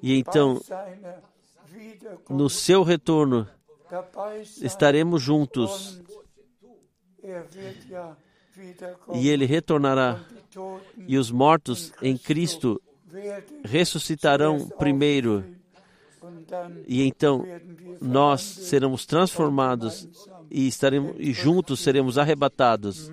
[0.01, 0.61] E então,
[2.29, 3.47] no seu retorno,
[4.61, 6.01] estaremos juntos.
[9.13, 10.23] E ele retornará.
[11.07, 12.81] E os mortos em Cristo
[13.63, 15.43] ressuscitarão primeiro.
[16.87, 17.45] E então
[18.01, 20.07] nós seremos transformados
[20.49, 23.09] e estaremos e juntos seremos arrebatados.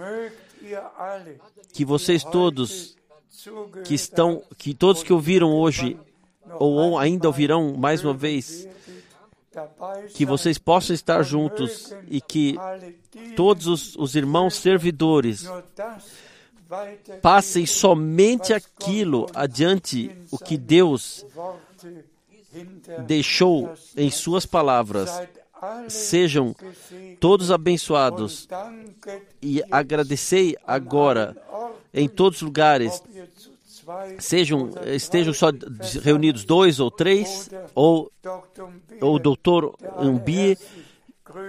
[1.72, 2.96] Que vocês todos
[3.84, 5.98] que estão, que todos que ouviram hoje
[6.58, 8.68] ou ainda ouvirão mais uma vez,
[10.14, 12.56] que vocês possam estar juntos e que
[13.36, 15.46] todos os, os irmãos servidores
[17.20, 21.26] passem somente aquilo adiante o que Deus
[23.06, 25.10] deixou em Suas palavras.
[25.88, 26.54] Sejam
[27.20, 28.48] todos abençoados.
[29.40, 31.36] E agradecei agora
[31.92, 33.02] em todos os lugares,
[34.18, 35.50] sejam estejam só
[36.02, 38.10] reunidos dois ou três, ou,
[39.00, 40.56] o doutor Umbi,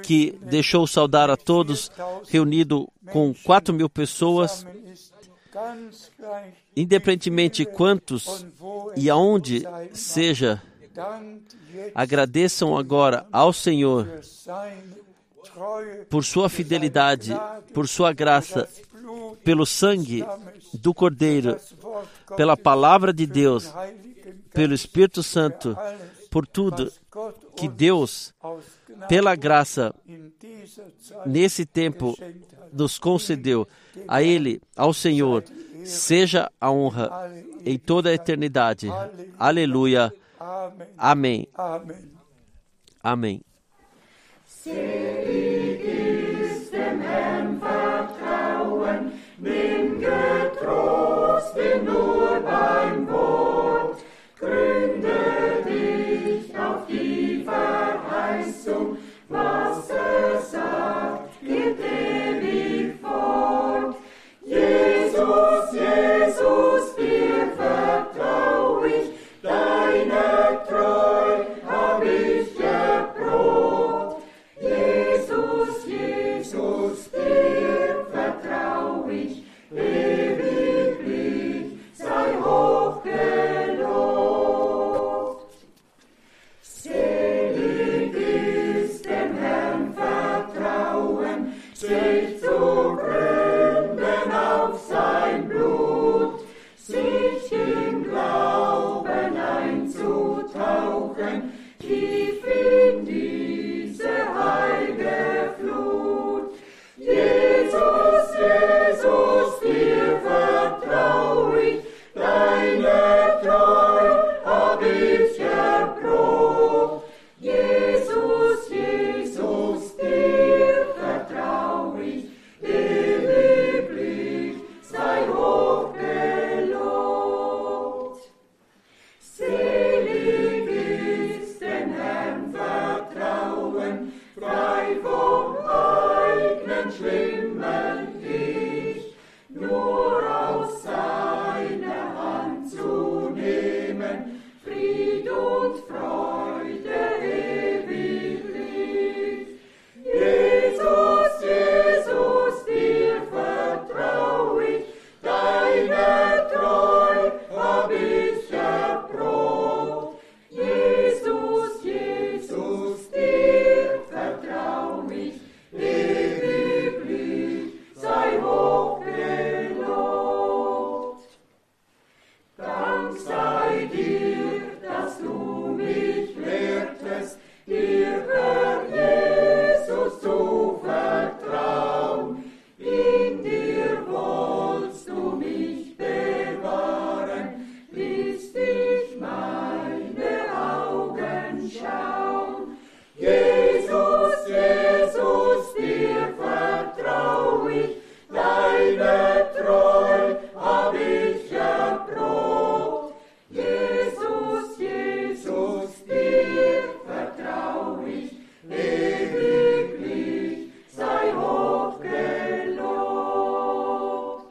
[0.03, 1.91] que deixou saudar a todos,
[2.27, 4.65] reunido com quatro mil pessoas,
[6.75, 8.45] independentemente quantos
[8.95, 10.61] e aonde seja,
[11.93, 14.21] agradeçam agora ao Senhor
[16.09, 17.33] por sua fidelidade,
[17.73, 18.67] por sua graça,
[19.43, 20.23] pelo sangue
[20.73, 21.57] do Cordeiro,
[22.35, 23.71] pela palavra de Deus,
[24.53, 25.77] pelo Espírito Santo,
[26.29, 26.91] por tudo
[27.55, 28.33] que Deus,
[29.07, 29.93] pela graça,
[31.25, 32.17] nesse tempo,
[32.71, 33.67] nos concedeu.
[34.07, 35.43] A Ele, ao Senhor,
[35.83, 37.31] seja a honra
[37.65, 38.89] em toda a eternidade.
[39.37, 40.11] Aleluia.
[40.97, 41.47] Amém.
[41.55, 42.11] Amém.
[43.01, 43.41] Amém.
[44.45, 54.03] Selig ist dem Herrn Vertrauen, nimm Getrost in nur beim Wort,
[54.37, 58.97] gründe dich auf die Verheißung,
[59.29, 63.95] was er sagt, geht ewig fort.
[64.45, 66.82] Jesus, Jesus,